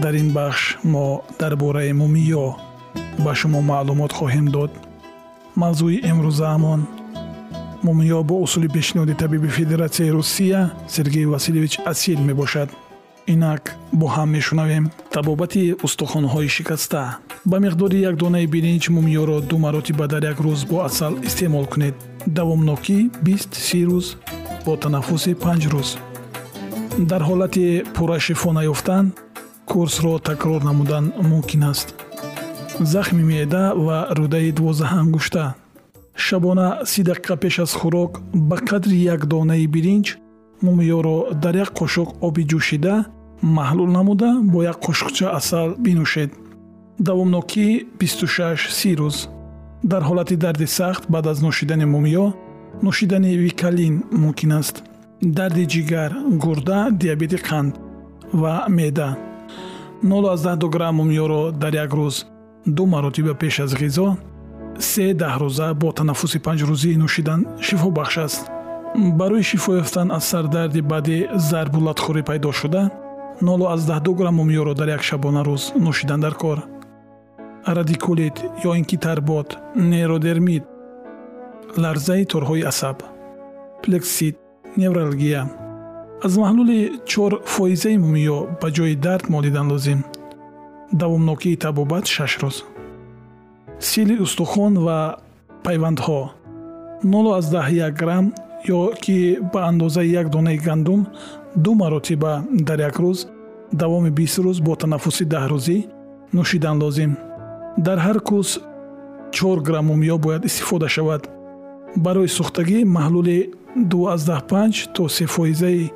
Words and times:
дар 0.00 0.14
ин 0.14 0.32
бахш 0.32 0.78
мо 0.84 1.22
дар 1.38 1.56
бораи 1.56 1.92
мумиё 1.92 2.54
ба 3.24 3.34
шумо 3.34 3.60
маълумот 3.60 4.12
хоҳем 4.12 4.46
дод. 4.48 4.70
Мавзӯи 5.56 5.98
имрӯзаамон 6.10 6.80
мумиё 7.86 8.22
бо 8.22 8.34
усули 8.44 8.68
пешниҳоди 8.68 9.14
табиби 9.14 9.48
федератсияи 9.48 10.10
русия 10.10 10.72
сергей 10.88 11.26
васильевич 11.26 11.78
асил 11.84 12.20
мебошад. 12.20 12.70
Инак 13.26 13.76
бо 13.92 14.06
ҳам 14.14 14.28
мешунавем 14.36 14.84
табобати 15.10 15.76
устухонҳои 15.86 16.48
шикаста. 16.48 17.18
Ба 17.44 17.56
миқдори 17.64 17.98
як 18.10 18.16
донаи 18.16 18.46
биринҷ 18.46 18.84
мумиёро 18.96 19.40
ду 19.48 19.56
маротиба 19.58 20.06
дар 20.08 20.22
як 20.32 20.38
рӯз 20.44 20.60
бо 20.70 20.76
асал 20.88 21.14
истеъмол 21.28 21.66
кунед. 21.72 21.94
Давомнокӣ 22.26 22.98
бист 23.22 23.54
си 23.66 23.80
рӯз 23.88 24.06
бо 24.64 24.72
танаффуси 24.76 25.32
панҷ 25.34 25.62
рӯз. 25.72 25.88
Дар 27.10 27.22
ҳолати 27.28 27.66
пурра 27.94 28.18
шифо 28.26 28.50
наёфтан 28.58 29.04
курсро 29.66 30.18
такрор 30.18 30.62
намудан 30.62 31.12
мумкин 31.22 31.62
аст. 31.64 31.94
Захми 32.80 33.22
меъда 33.22 33.72
ва 33.76 33.98
рӯдаи 34.18 34.52
дувоздаҳангушта 34.52 35.54
шабона 36.14 36.68
си 36.84 37.00
дақиқа 37.04 37.36
пеш 37.36 37.58
аз 37.58 37.72
хӯрок 37.80 38.12
ба 38.48 38.56
қадри 38.68 38.96
як 39.14 39.20
донаи 39.26 39.66
биринҷ 39.74 40.06
мумиёро 40.64 41.16
дар 41.42 41.54
як 41.64 41.70
қошуқ 41.80 42.08
оби 42.26 42.42
ҷӯшида 42.50 42.94
маҳлул 43.58 43.90
намуда 43.96 44.30
бо 44.52 44.58
як 44.62 44.78
қошуқча 44.86 45.26
асал 45.38 45.68
бинӯшед. 45.84 46.30
Давомнокӣ 47.06 47.66
26 47.98 48.70
си 48.78 48.90
рӯз. 48.98 49.16
Дар 49.90 50.02
ҳолати 50.08 50.36
дарди 50.36 50.66
сахт 50.66 51.04
баъд 51.12 51.26
аз 51.26 51.38
нӯшидани 51.46 51.86
мумиё 51.94 52.26
нӯшидани 52.84 53.30
викалин 53.44 53.94
мумкин 54.22 54.52
аст. 54.60 54.76
Дарди 55.22 55.64
ҷигар 55.72 56.10
гурда 56.42 56.78
диабети 57.00 57.38
қанд 57.48 57.72
ва 58.40 58.54
меъда 58.68 59.08
0 60.02 60.68
грамм 60.68 60.96
мумиёро 60.96 61.52
дар 61.52 61.74
як 61.74 61.92
рӯз 61.94 62.26
ду 62.66 62.86
маротиба 62.86 63.34
пеш 63.34 63.60
аз 63.60 63.72
ғизо 63.74 64.16
се 64.78 65.14
даҳрӯза 65.14 65.74
бо 65.74 65.92
танаффуси 65.92 66.38
панҷрӯзӣ 66.46 66.90
нӯшидан 67.02 67.40
шифобахш 67.60 68.18
аст. 68.18 68.42
Барои 69.18 69.42
шифо 69.42 69.72
ёфтан 69.82 70.08
аз 70.16 70.24
сардарди 70.30 70.80
баъди 70.80 71.28
зарбу 71.48 71.78
латхӯрӣ 71.86 72.22
пайдо 72.28 72.52
шуда 72.52 72.90
0 73.40 74.14
грамм 74.18 74.34
мумиёро 74.40 74.74
дар 74.74 74.88
як 74.88 75.02
шабона 75.02 75.42
рӯз 75.48 75.62
нӯшидан 75.84 76.20
дар 76.20 76.34
кор. 76.34 76.58
Радикулит 77.66 78.36
ё 78.64 78.70
ин 78.78 78.84
ки 78.84 78.96
тарбот 78.96 79.48
нейродермит 79.76 80.64
ларзаи 81.76 82.24
торҳои 82.24 82.62
асаб 82.70 82.98
плексит 83.82 84.36
невралгия 84.76 85.61
аз 86.26 86.36
маҳлули 86.42 86.80
чор 87.10 87.32
фоизаи 87.54 87.96
мумиё 88.04 88.38
ба 88.60 88.68
ҷои 88.76 88.94
дард 89.06 89.24
молидан 89.34 89.66
лозим 89.72 90.00
давомнокии 91.02 91.60
табобат 91.64 92.04
шаш 92.14 92.32
рӯз 92.42 92.56
сили 93.88 94.14
устухон 94.24 94.72
ва 94.86 94.98
пайвандҳо. 95.64 96.20
01 97.02 97.90
грамм 98.00 98.26
ё 98.78 98.80
ки 99.02 99.16
ба 99.52 99.60
андозаи 99.70 100.08
як 100.20 100.26
донаи 100.34 100.58
гандум 100.66 101.00
ду 101.64 101.70
маротиба 101.74 102.32
дар 102.68 102.78
як 102.88 102.96
рӯз 103.02 103.18
давоми 103.80 104.10
бист 104.18 104.38
рӯз 104.44 104.58
бо 104.66 104.72
танаффуси 104.80 105.24
даҳрӯзӣ 105.34 105.78
нӯшидан 106.34 106.76
лозим 106.82 107.12
дар 107.86 107.98
ҳар 108.06 108.18
кӯс 108.28 108.50
чор 109.36 109.58
грамм 109.66 109.86
мумиё 109.90 110.16
бояд 110.24 110.42
истифода 110.48 110.88
шавад. 110.96 111.22
Барои 112.04 112.28
сӯхтагӣ 112.36 112.78
маҳлули 112.96 113.38
25 113.76 114.88
то 114.94 115.08
се 115.08 115.26
фоизаи 115.26 115.90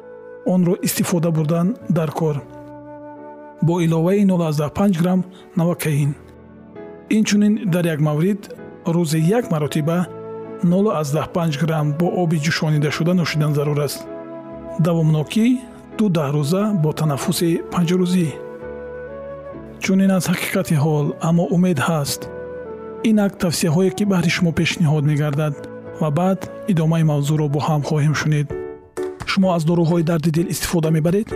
онро 0.47 0.75
истифода 0.83 1.31
бурдан 1.31 1.77
дар 1.89 2.11
кор. 2.11 2.43
Бо 3.62 3.81
иловаи 3.81 4.25
05 4.25 4.99
грамм 5.01 5.25
навакаин. 5.57 6.15
Инчунин 7.11 7.71
дар 7.71 7.84
як 7.87 8.01
маврид 8.01 8.51
рӯзе 8.87 9.19
як 9.19 9.51
маротиба 9.51 10.07
05 10.62 11.59
грамм 11.62 11.95
бо 11.99 12.07
оби 12.23 12.37
ҷӯшонидашуда 12.37 13.12
нӯшидан 13.15 13.53
зарур 13.55 13.81
аст. 13.81 14.07
Давомнокӣ 14.79 15.47
ду 15.99 16.09
даҳрӯза 16.09 16.63
бо 16.83 16.93
танаффуси 16.93 17.51
панҷрӯзӣ 17.73 18.28
чунин 19.83 20.11
аз 20.11 20.25
ҳақиқати 20.33 20.75
ҳол 20.84 21.07
аммо 21.28 21.45
умед 21.57 21.78
ҳаст. 21.89 22.21
Инак 23.11 23.33
тавсияҳое 23.43 23.91
ки 23.97 24.05
баҳри 24.13 24.31
шумо 24.37 24.53
пешниҳод 24.59 25.05
мегардад 25.11 25.55
ва 26.01 26.09
баъд 26.19 26.41
идомаи 26.73 27.05
мавзӯъро 27.11 27.47
бо 27.55 27.61
ҳам 27.67 27.83
хоҳем 27.89 28.15
шунид 28.21 28.49
шумо 29.36 29.52
аз 29.56 29.64
доруҳои 29.64 30.02
дарди 30.02 30.30
дил 30.30 30.47
истифода 30.54 30.91
мебаред? 30.91 31.28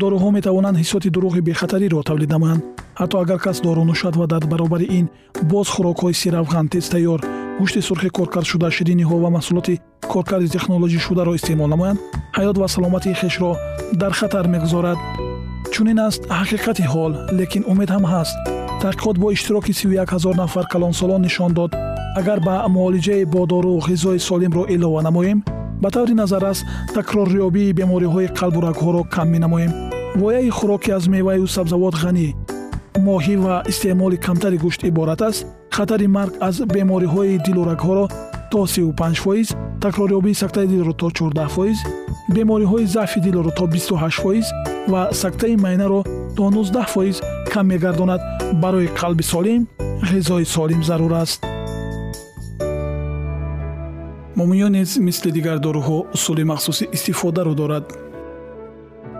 Доруҳо 0.00 0.30
метавонанд 0.38 0.76
ҳиссоти 0.82 1.08
дурӯғи 1.16 1.40
бехатариро 1.48 2.02
тавлид 2.08 2.30
намоянд. 2.30 2.62
Ҳатто 3.00 3.16
агар 3.22 3.38
кас 3.46 3.60
дору 3.66 3.82
нӯшад 3.90 4.14
ва 4.20 4.26
дар 4.32 4.44
баробари 4.52 4.86
ин 4.98 5.06
боз 5.52 5.66
хӯрокҳои 5.74 6.18
сиравған 6.22 6.66
тезтайёр 6.72 7.20
гӯшти 7.60 7.80
сурхи 7.88 8.10
коркардшуда 8.18 8.68
шириниҳо 8.76 9.16
ва 9.24 9.30
маҳсулоти 9.36 9.80
коркарди 10.12 10.48
технолоҷишударо 10.54 11.32
истеъмол 11.38 11.68
намоянд 11.74 11.98
ҳаёт 12.36 12.56
ва 12.62 12.68
саломатии 12.74 13.18
хешро 13.20 13.50
дар 14.00 14.12
хатар 14.20 14.46
мегузорад 14.54 14.98
чунин 15.74 15.98
аст 16.08 16.22
ҳақиқати 16.40 16.84
ҳол 16.92 17.12
лекин 17.38 17.62
умед 17.72 17.88
ҳам 17.94 18.04
ҳаст. 18.12 18.36
Таҳқиқот 18.82 19.16
бо 19.22 19.28
иштироки 19.36 19.72
31 19.72 20.08
ҳазор 20.14 20.34
нафар 20.42 20.64
калонсолон 20.72 21.20
нишон 21.22 21.52
дод. 21.58 21.70
Агар 22.20 22.38
ба 22.46 22.54
муолиҷаи 22.76 23.24
бо 23.34 23.40
дору 23.52 23.72
ғизои 23.88 24.18
солимро 24.28 24.62
илова 24.74 25.02
намоем 25.08 25.38
ба 25.82 25.90
таври 25.90 26.14
назаррас 26.14 26.58
такрорёбии 26.94 27.72
бемориҳои 27.78 28.32
қалбу 28.38 28.60
рагҳоро 28.68 29.02
кам 29.14 29.28
менамоем. 29.34 29.72
Вояи 30.20 30.50
хӯроки 30.58 30.90
аз 30.96 31.04
меваю 31.14 31.46
сабзавот 31.56 31.94
ғанӣ. 32.02 32.28
Моҳӣ 33.06 33.36
ва 33.44 33.54
истеъмоли 33.70 34.16
камтари 34.26 34.58
гӯшт 34.64 34.80
иборат 34.90 35.22
аст. 35.28 35.46
Хатари 35.76 36.06
марг 36.16 36.32
аз 36.48 36.56
бемориҳои 36.74 37.40
дилу 37.46 37.62
рагҳоро 37.70 38.04
то 38.52 38.66
35 38.66 39.20
фоиз 39.24 39.48
такрорёбии 39.84 40.34
сактаи 40.42 40.66
дилро 40.66 40.92
то 40.92 41.10
14 41.10 41.48
фоиз 41.56 41.78
бемориҳои 42.34 42.86
заъфи 42.86 43.20
дилро 43.20 43.50
то 43.58 43.64
28 43.66 44.20
фоиз 44.22 44.46
ва 44.88 45.08
сактаи 45.12 45.56
майнаро 45.56 46.00
то 46.36 46.42
19 46.50 46.86
фоиз 46.94 47.16
кам 47.52 47.66
мегардонад. 47.66 48.20
Барои 48.62 48.88
қалби 49.00 49.22
солим 49.22 49.66
ғизои 50.10 50.44
солим 50.44 50.84
зарур 50.84 51.12
аст 51.12 51.51
мумиё 54.36 54.68
низ 54.68 54.90
мисли 54.98 55.30
дигар 55.30 55.58
доруҳо 55.58 55.98
усули 56.14 56.44
махсуси 56.44 56.88
истифодаро 56.92 57.54
дорад. 57.54 57.84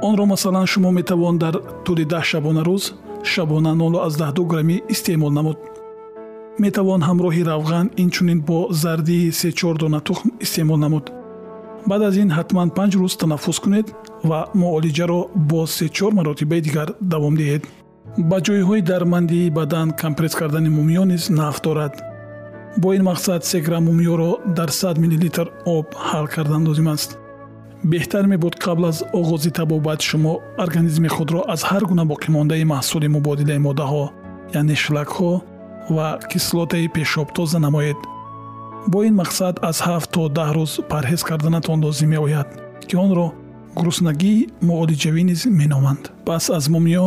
Онро 0.03 0.25
масалан 0.27 0.67
шумо 0.67 0.91
метавон 0.91 1.39
дар 1.39 1.55
тӯли 1.85 2.05
даҳ 2.13 2.25
шабона 2.31 2.63
рӯз 2.69 2.85
шабона 3.33 3.73
0 3.75 4.45
граммӣ 4.51 4.77
истеъмол 4.95 5.33
намуд. 5.39 5.59
Метавон 6.65 7.01
ҳамроҳи 7.09 7.43
равған 7.51 7.87
инчунин 8.03 8.41
бо 8.49 8.59
зардии 8.83 9.33
се4 9.41 9.77
дона 9.79 10.01
тухм 10.01 10.29
истеъмол 10.45 10.79
намуд. 10.85 11.05
Баъд 11.87 12.03
аз 12.09 12.17
ин 12.17 12.31
ҳатман 12.39 12.69
панҷ 12.77 12.93
рӯз 13.01 13.15
танаффус 13.21 13.59
кунед 13.65 13.87
ва 14.29 14.41
муолиҷаро 14.55 15.21
бо 15.51 15.61
се4 15.77 16.11
маротибаи 16.19 16.61
дигар 16.61 16.89
давом 17.13 17.35
диҳед. 17.41 17.63
Ба 18.31 18.39
ҷойҳои 18.47 18.83
дармандии 18.91 19.51
бадан 19.59 19.89
компресс 20.03 20.35
кардани 20.41 20.71
мумиё 20.79 21.05
низ 21.13 21.25
нафъ 21.39 21.61
дорад 21.67 22.12
бо 22.77 22.95
ин 22.95 23.03
мақсад 23.05 23.45
се 23.45 23.61
грамм 23.61 23.85
мумиёро 23.85 24.39
дар 24.47 24.71
100 24.71 24.99
миллилитр 24.99 25.51
об 25.67 25.87
ҳал 25.95 26.27
кардан 26.29 26.67
лозим 26.67 26.89
аст. 26.89 27.19
Беҳтар 27.85 28.27
мебуд 28.27 28.55
қабл 28.57 28.89
аз 28.89 29.03
оғози 29.13 29.51
табобат 29.51 30.01
шумо 30.03 30.41
организми 30.59 31.09
худро 31.09 31.45
аз 31.49 31.63
ҳар 31.65 31.83
гуна 31.85 32.05
боқимондаи 32.07 32.65
маҳсули 32.65 33.09
мубодилаи 33.09 33.59
моддаҳо 33.59 34.05
яъне 34.55 34.75
шлакҳо 34.85 35.33
ва 35.91 36.19
кислотаи 36.31 36.89
пешоб 36.89 37.29
тоза 37.35 37.59
намоед. 37.59 37.97
Бо 38.89 38.99
ин 39.09 39.15
мақсад 39.23 39.55
аз 39.63 39.79
ҳафт 39.87 40.11
то 40.15 40.29
даҳ 40.39 40.51
рӯз 40.57 40.73
парҳез 40.93 41.23
карданатон 41.29 41.79
лозим 41.85 42.09
меояд 42.15 42.49
ки 42.89 42.95
онро 43.05 43.27
гуруснагии 43.77 44.49
муолиҷавӣ 44.69 45.23
низ 45.31 45.41
меноманд. 45.61 46.05
Пас 46.27 46.45
аз 46.57 46.65
мумиё 46.75 47.07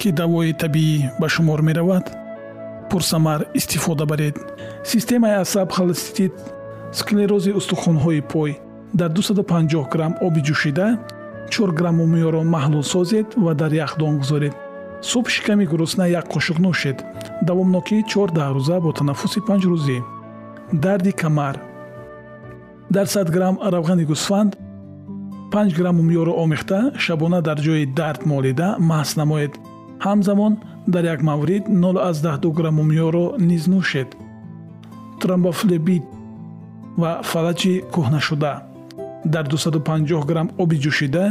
ки 0.00 0.08
давои 0.20 0.52
табиӣ 0.62 0.98
ба 1.20 1.26
шумор 1.34 1.60
меравад 1.68 2.04
пурсамар 2.92 3.46
истифода 3.54 4.04
баред. 4.06 4.36
Системаи 4.84 5.40
асаб 5.44 5.72
холестит 5.72 6.34
склерози 6.92 7.50
устухонҳои 7.50 8.20
пой 8.20 8.60
дар 8.92 9.10
250 9.10 9.88
грамм 9.92 10.14
оби 10.20 10.40
ҷӯшида 10.48 10.86
4 11.50 11.72
грамм 11.78 11.96
мумиёро 12.00 12.42
маҳлул 12.54 12.82
созед 12.82 13.26
ва 13.36 13.54
дар 13.54 13.72
яхдон 13.72 14.18
гузоред. 14.18 14.54
Субҳ 15.10 15.28
шиками 15.34 15.64
гурусна 15.64 16.04
як 16.20 16.26
қошуқ 16.34 16.58
нӯшед. 16.64 16.98
Давомнокии 17.48 18.04
14 18.08 18.52
рӯза 18.56 18.76
бо 18.80 18.92
танаффуси 18.92 19.40
5 19.40 19.64
рӯзӣ 19.72 19.98
дарди 20.72 21.12
камар. 21.12 21.56
Дар 22.90 23.06
100 23.06 23.30
грамм 23.34 23.56
равғани 23.74 24.04
гӯсфанд 24.10 24.52
5 25.52 25.74
грамм 25.78 25.96
мумиёро 26.00 26.32
омехта 26.42 26.92
шабона 26.98 27.40
дар 27.42 27.58
ҷои 27.66 27.86
дард 27.98 28.26
молида 28.26 28.76
маҳз 28.90 29.16
намоед 29.16 29.52
ҳамзамон 30.04 30.52
дар 30.94 31.04
як 31.14 31.20
маврид 31.22 31.64
012 31.68 32.52
грамм 32.58 32.74
мумиёро 32.80 33.26
низ 33.48 33.64
нӯшед 33.72 34.08
тромбофлебит 35.20 36.04
ва 37.00 37.12
фалаҷи 37.30 37.74
кӯҳнашуда. 37.94 38.52
дар 39.24 39.44
250 39.48 40.26
грамм 40.30 40.48
оби 40.62 40.76
ҷӯшида 40.84 41.24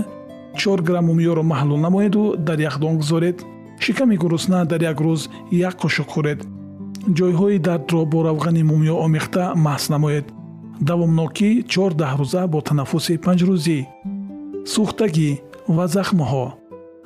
4 0.56 0.81
грамм 0.88 1.06
мумиёро 1.09 1.44
маҳлул 1.51 1.79
намоеду 1.85 2.35
дар 2.47 2.59
яхдон 2.69 2.97
гузоред. 3.01 3.38
шиками 3.83 4.15
гурусна 4.23 4.65
дар 4.71 4.81
як 4.91 4.97
рӯз 5.06 5.21
як 5.51 5.75
қошуқ 5.81 6.09
хӯред. 6.13 6.39
ҷойҳои 7.17 7.59
дардро 7.67 8.01
бо 8.12 8.19
равғани 8.27 8.63
мумиё 8.71 8.95
омехта 9.06 9.44
маҳз 9.65 9.83
намоед. 9.94 10.25
давомнокӣ 10.89 11.50
14 11.67 12.15
рӯза 12.19 12.41
бо 12.53 12.59
танаффуси 12.67 13.13
панҷрӯзӣ 13.25 13.79
сӯхтагӣ 14.74 15.29
ва 15.75 15.85
захмҳо 15.95 16.60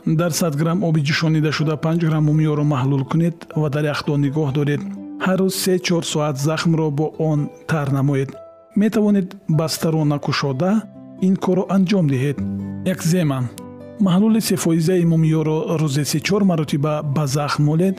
дар 0.05 0.31
100 0.31 0.55
грамм 0.55 0.83
оби 0.83 1.01
ҷӯшонидашуда 1.01 1.75
5 1.77 2.05
грамм 2.05 2.23
мумиёро 2.29 2.63
маҳлул 2.63 3.03
кунед 3.11 3.35
ва 3.55 3.69
дар 3.69 3.83
яхдон 3.83 4.21
нигоҳ 4.21 4.49
доред. 4.53 4.81
ҳар 5.25 5.39
рӯз 5.39 5.55
се-чор 5.63 6.03
соат 6.03 6.37
захмро 6.37 6.91
бо 6.91 7.05
он 7.29 7.49
тар 7.67 7.87
намоед. 7.97 8.29
Метавонед 8.75 9.27
бастаро 9.59 10.03
накушода 10.05 10.71
ин 11.27 11.35
корро 11.43 11.63
анҷом 11.75 12.05
диҳед. 12.13 12.37
Экзема 12.93 13.39
маҳлули 14.05 14.41
сефоизаи 14.51 15.05
мумиёро 15.11 15.57
рӯзе 15.81 16.03
се-чор 16.11 16.41
маротиба 16.49 16.93
ба 17.15 17.23
захм 17.35 17.63
молед. 17.69 17.95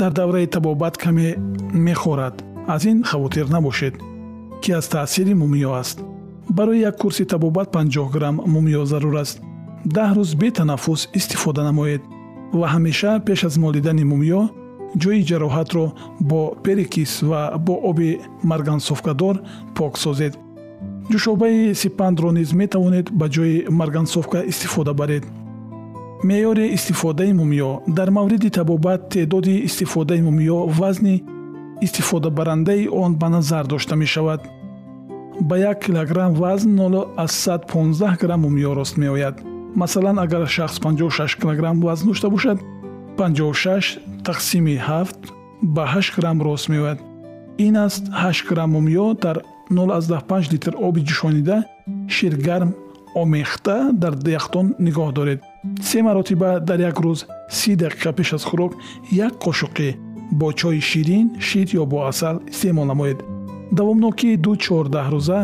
Дар 0.00 0.12
давраи 0.12 0.46
табобат 0.46 0.94
каме 1.02 1.28
мехорад. 1.88 2.34
Аз 2.74 2.84
ин 2.84 2.98
хавотир 3.10 3.46
набошед 3.54 3.94
ки 4.62 4.72
аз 4.72 4.88
таъсири 4.88 5.34
мумиё 5.34 5.70
аст. 5.80 5.96
Барои 6.56 6.80
як 6.90 6.96
курси 6.98 7.24
табобат 7.24 7.68
50 7.72 8.12
грамм 8.14 8.36
мумиё 8.46 8.84
зарур 8.84 9.16
аст 9.24 9.40
даҳ 9.84 10.10
рӯз 10.16 10.30
бетанаффус 10.40 11.08
истифода 11.18 11.62
намоед 11.68 12.02
ва 12.58 12.66
ҳамеша 12.74 13.12
пеш 13.26 13.40
аз 13.48 13.54
молидани 13.64 14.04
мумиё 14.12 14.42
ҷои 15.02 15.20
ҷароҳатро 15.30 15.86
бо 16.30 16.40
перекис 16.64 17.12
ва 17.30 17.42
бо 17.66 17.74
оби 17.90 18.10
маргансовкадор 18.50 19.36
пок 19.76 19.94
созед. 20.04 20.32
ҷӯшобаи 21.10 21.74
сипандро 21.80 22.30
низ 22.38 22.50
метавонед 22.60 23.06
ба 23.20 23.26
ҷои 23.34 23.54
маргансовка 23.80 24.38
истифода 24.52 24.92
баред. 25.00 25.24
меъёри 26.28 26.66
истифодаи 26.76 27.32
мумиё 27.40 27.70
дар 27.98 28.08
мавриди 28.16 28.50
табобат 28.58 29.00
теъдоди 29.12 29.54
истифодаи 29.68 30.20
мумиё 30.26 30.58
вазни 30.78 31.16
истифодабарандаи 31.86 32.88
он 33.02 33.10
ба 33.20 33.28
назар 33.36 33.64
дошта 33.66 33.94
мешавад. 33.96 34.40
ба 35.48 35.56
як 35.70 35.76
килограмм 35.84 36.32
вазн 36.42 36.70
0 36.80 37.06
аз 37.16 37.32
115 37.32 38.20
грамм 38.22 38.40
мумиё 38.44 38.74
рост 38.74 38.96
меояд 38.96 39.36
масалан 39.74 40.18
агар 40.18 40.46
шахс 40.48 40.78
56 40.78 41.36
килограмм 41.40 41.80
вазн 41.80 42.08
дошта 42.08 42.30
бошад 42.30 42.58
56 43.18 43.98
тақсими 44.24 44.76
7 44.78 45.08
ба 45.62 45.86
8 45.86 46.14
грамм 46.16 46.42
рост 46.42 46.68
меояд. 46.68 47.00
ин 47.58 47.76
аст 47.76 48.04
8 48.12 48.48
грамм 48.48 48.70
мумиё 48.72 49.14
дар 49.14 49.42
05 49.70 50.52
литр 50.52 50.74
оби 50.78 51.00
ҷӯшонида 51.00 51.64
ширгарм 52.08 52.74
омехта 53.14 53.90
дар 53.92 54.14
яхтон 54.26 54.74
нигоҳ 54.78 55.12
доред. 55.12 55.42
се 55.82 56.02
маротиба 56.02 56.60
дар 56.60 56.78
як 56.80 56.96
рӯз 57.00 57.26
си 57.50 57.76
дақиқа 57.76 58.12
пеш 58.12 58.32
аз 58.32 58.44
хӯрок 58.44 58.72
як 59.10 59.32
қошуқи 59.44 59.96
бо 60.32 60.52
чойи 60.52 60.80
ширин 60.80 61.26
шид 61.40 61.68
ё 61.74 61.84
бо 61.86 62.06
асал 62.06 62.40
истеъмол 62.48 62.84
намоед. 62.84 63.18
давомнокии 63.72 64.36
ду 64.36 64.52
чордаҳрӯза 64.56 65.40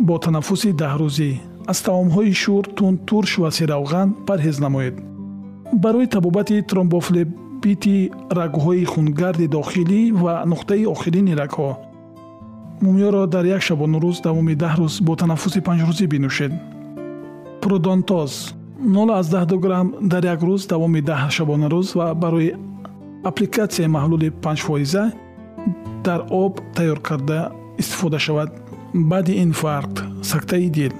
бо 0.00 0.18
танаффуси 0.18 0.70
даҳрӯзӣ 0.72 1.30
аз 1.70 1.78
таомҳои 1.86 2.32
шӯр 2.42 2.64
тунд 2.76 2.98
турш 3.08 3.32
ва 3.42 3.50
серавған 3.58 4.08
парҳез 4.28 4.56
намоед. 4.64 4.94
Барои 5.82 6.06
табобати 6.14 6.56
тромбофлебити 6.70 7.96
рагҳои 8.38 8.84
хунгарди 8.92 9.46
дохилӣ 9.56 10.02
ва 10.22 10.34
нуқтаи 10.50 10.86
охирини 10.94 11.34
рагҳо 11.42 11.70
мумиёро 12.84 13.22
дар 13.34 13.44
як 13.56 13.62
шабонарӯз 13.68 14.16
давоми 14.26 14.54
даҳ 14.62 14.74
рӯз 14.80 14.94
бо 15.06 15.12
танаффуси 15.20 15.60
панҷрӯзӣ 15.68 16.06
бинӯшед. 16.12 16.52
Продонтоз 17.62 18.32
012 18.80 19.58
грамм 19.64 19.88
дар 20.12 20.22
як 20.34 20.40
рӯз 20.48 20.62
давоми 20.72 21.00
даҳ 21.10 21.30
шабонарӯз 21.36 21.88
ва 21.98 22.06
барои 22.22 22.54
аппликатсияи 23.30 23.92
маҳлули 23.96 24.28
панҷфоиза 24.44 25.04
дар 26.06 26.20
об 26.42 26.52
тайёр 26.76 26.98
карда 27.08 27.38
истифода 27.78 28.18
шавад. 28.18 28.50
Баъди 28.94 29.32
инфаркт 29.44 29.96
сактаи 30.22 30.68
дил 30.68 30.92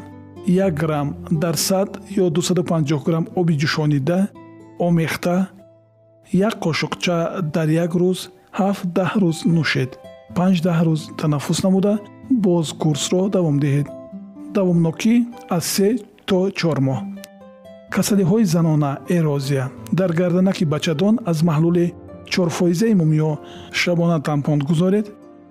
1 0.46 0.70
грамм 0.70 1.16
дар 1.30 1.56
100 1.56 1.98
ё 2.16 2.30
250 2.30 3.04
грамм 3.04 3.26
оби 3.34 3.54
ҷӯшонида 3.54 4.28
омехта 4.78 5.48
як 6.32 6.54
қошуқча 6.64 7.42
дар 7.42 7.68
як 7.68 7.92
рӯз 7.94 8.30
7-10 8.58 9.18
рӯз 9.22 9.38
нӯшед. 9.54 9.90
5-10 10.36 10.84
рӯз 10.86 11.00
танаффус 11.18 11.62
намуда 11.64 11.98
боз 12.30 12.72
курсро 12.72 13.28
давом 13.28 13.58
диҳед. 13.58 13.86
Давомнокӣ 14.54 15.14
аз 15.56 15.64
се 15.64 15.88
то 16.28 16.50
чор 16.50 16.78
моҳ. 16.86 16.98
Касалиҳои 17.94 18.44
занона 18.44 18.98
эрозия. 19.08 19.64
Дар 19.92 20.10
гарданаки 20.12 20.64
бачадон 20.64 21.14
аз 21.30 21.38
маҳлули 21.48 21.94
чорфоизаи 22.32 22.94
мумиё 23.00 23.32
шабона 23.72 24.18
тампон 24.22 24.58
гузоред. 24.68 25.06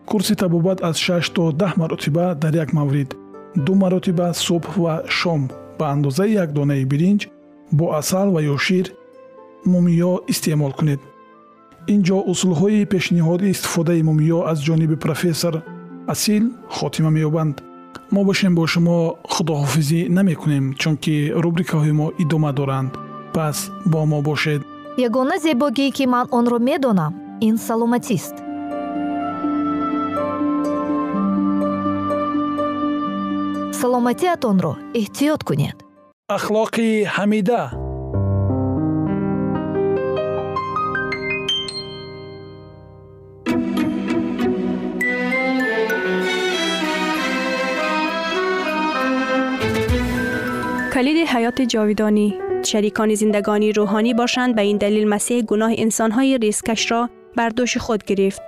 Курси 0.10 0.36
табобат 0.36 0.80
аз 0.90 0.98
6 0.98 1.34
то 1.36 1.52
10 1.52 1.78
маротиба 1.78 2.36
дар 2.36 2.54
як 2.56 2.74
маврид 2.74 3.16
ду 3.56 3.74
маротиба 3.76 4.28
субҳ 4.46 4.74
ва 4.84 4.96
шом 5.08 5.42
ба 5.80 5.86
андозаи 5.96 6.32
як 6.44 6.50
донаи 6.58 6.86
биринҷ 6.92 7.22
бо 7.78 7.86
асал 8.00 8.28
ва 8.36 8.42
ё 8.54 8.58
шир 8.58 8.86
мумиё 9.72 10.12
истеъмол 10.32 10.74
кунед. 10.80 11.02
Ин 11.94 12.02
ҷо 12.08 12.18
усулҳои 12.32 12.86
пешниҳоди 12.94 13.52
истифодаи 13.54 14.02
мумиё 14.10 14.40
аз 14.52 14.58
ҷониби 14.68 14.98
профессор 15.06 15.54
асил 16.14 16.44
хотима 16.78 17.10
меёбанд. 17.18 17.56
Мо 18.14 18.22
бошем 18.30 18.56
бо 18.56 18.64
шумо 18.74 18.98
худоҳофизӣ 19.34 20.02
намекунем 20.18 20.66
чунки 20.82 21.16
рубрикаҳои 21.44 21.94
мо 22.00 22.08
идома 22.24 22.52
доранд. 22.60 22.92
Пас 23.36 23.58
бо 23.92 24.00
мо 24.12 24.20
бошед. 24.22 24.62
Ягона 25.08 25.36
зебогие 25.46 25.92
ки 25.98 26.06
ман 26.14 26.26
онро 26.38 26.58
медонам 26.70 27.14
ин 27.48 27.56
саломатист 27.58 28.45
саломатиатонро 33.85 34.73
эҳтиёт 35.01 35.41
кунед 35.49 35.77
ахлоқи 36.37 36.89
ҳамида 37.17 37.63
калиди 50.95 51.25
ҳаёти 51.33 51.65
ҷовидонӣ 51.75 52.29
شریکان 52.71 53.15
زندگانی 53.15 53.73
روحانی 53.73 54.15
باشند 54.15 54.55
به 54.57 54.63
این 54.63 54.77
دلیل 54.77 55.09
مسیح 55.09 55.43
گناه 55.43 55.73
انسانهای 55.79 56.39
ریسکش 56.39 56.91
را 56.91 57.11
بر 57.37 57.49
دوش 57.49 57.77
خود 57.77 58.05
گرفت 58.05 58.43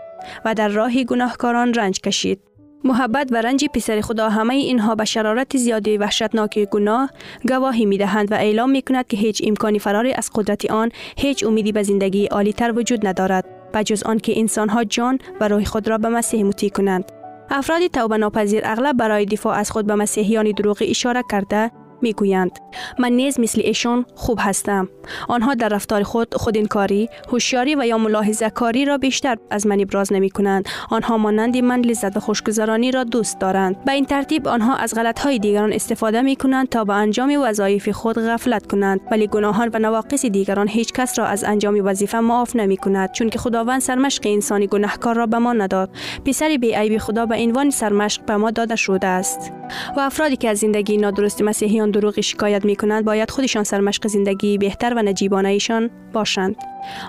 و 0.45 0.55
در 0.55 0.69
راه 0.69 1.05
گناهکاران 1.05 1.75
رنج 1.75 2.01
کشید. 2.01 2.41
محبت 2.84 3.28
و 3.32 3.42
رنج 3.42 3.66
پسر 3.66 4.02
خدا 4.02 4.30
همه 4.30 4.54
اینها 4.54 4.96
به 4.96 5.06
شرارت 5.06 5.58
زیادی 5.58 5.98
وحشتناک 5.98 6.60
گناه 6.60 7.10
گواهی 7.48 7.86
می 7.86 7.98
دهند 7.98 8.32
و 8.32 8.36
اعلام 8.36 8.70
می 8.70 8.82
کند 8.82 9.08
که 9.08 9.18
هیچ 9.18 9.42
امکانی 9.46 9.80
فراری 9.80 10.14
از 10.14 10.30
قدرت 10.36 10.72
آن 10.72 10.92
هیچ 11.18 11.44
امیدی 11.44 11.72
به 11.72 11.84
زندگی 11.84 12.26
عالی 12.26 12.54
تر 12.54 12.74
وجود 12.76 13.08
ندارد. 13.08 13.46
جز 13.86 14.04
آن 14.04 14.18
که 14.18 14.40
انسان 14.40 14.70
ها 14.70 14.84
جان 14.84 15.20
و 15.42 15.48
روح 15.48 15.64
خود 15.64 15.88
را 15.88 15.98
به 15.98 16.10
مسیح 16.10 16.44
مطیع 16.44 16.70
کنند. 16.70 17.12
افراد 17.50 17.88
توبه 17.88 18.18
ناپذیر 18.18 18.62
اغلب 18.66 18.98
برای 18.98 19.26
دفاع 19.26 19.58
از 19.58 19.72
خود 19.72 19.88
به 19.88 19.96
مسیحیان 19.96 20.52
دروغی 20.52 20.90
اشاره 20.90 21.24
کرده 21.32 21.72
می‌گویند. 22.01 22.51
من 23.00 23.12
نیز 23.12 23.39
مثل 23.39 23.62
ایشان 23.63 24.06
خوب 24.16 24.39
هستم. 24.42 24.89
آنها 25.27 25.54
در 25.54 25.70
رفتار 25.70 26.04
خود 26.04 26.36
خودانکاری 26.36 27.10
هوشیاری 27.32 27.75
و 27.75 27.86
یا 27.86 27.98
ملاحظه 27.98 28.50
کاری 28.50 28.86
را 28.86 28.98
بیشتر 28.98 29.38
از 29.50 29.68
من 29.68 29.80
ابراز 29.80 30.13
نمی 30.13 30.30
کنند 30.30 30.66
آنها 30.89 31.18
مانند 31.18 31.58
من 31.58 31.80
لذت 31.80 32.18
و 32.18 32.20
خوشگذرانی 32.20 32.92
را 32.92 33.04
دوست 33.04 33.39
دارند. 33.39 33.86
به 33.86 33.92
این 33.92 34.06
ترتیب 34.06 34.48
آنها 34.48 34.75
از 34.75 34.94
غلط 34.94 35.20
های 35.20 35.39
دیگران 35.39 35.74
استفاده 35.74 36.22
می 36.22 36.36
کنند 36.36 36.70
تا 36.70 36.84
به 36.84 36.94
انجام 36.94 37.38
وظایف 37.42 37.89
خود 37.89 38.18
غفلت 38.20 38.68
کنند. 38.68 39.00
ولی 39.12 39.27
گناهان 39.27 39.70
و 39.74 39.80
نواقص 39.80 40.25
دیگران 40.25 40.68
هیچ 40.68 40.94
کس 40.94 41.20
را 41.20 41.25
از 41.25 41.44
انجام 41.44 41.80
وظیفه 41.84 42.20
معاف 42.20 42.56
نمی 42.56 42.77
کند 42.77 43.12
چون 43.12 43.30
که 43.30 43.39
خداوند 43.39 43.82
سرمشق 43.82 44.24
انسانی 44.25 44.68
گناهکار 44.68 45.16
را 45.16 45.25
به 45.25 45.38
ما 45.38 45.54
نداد. 45.54 45.89
پسر 46.25 46.58
بی 46.62 46.75
عیب 46.75 46.98
خدا 46.98 47.25
به 47.25 47.36
عنوان 47.36 47.70
سرمشق 47.70 48.25
به 48.25 48.38
ما 48.38 48.51
داده 48.51 48.75
شده 48.75 49.08
است. 49.08 49.51
و 49.98 50.00
افرادی 50.00 50.36
که 50.36 50.50
از 50.50 50.58
زندگی 50.58 50.98
نادرست 50.98 51.42
مسیحیان 51.42 51.87
دروغی 51.91 52.24
شکایت 52.24 52.65
می 52.65 52.75
کنند 52.75 53.06
باید 53.06 53.32
خودشان 53.32 53.63
سرمشق 53.63 54.08
زندگی 54.08 54.58
بهتر 54.58 54.94
و 54.94 55.01
نجیبانه 55.01 55.50
ایشان 55.50 55.89
باشند. 56.13 56.56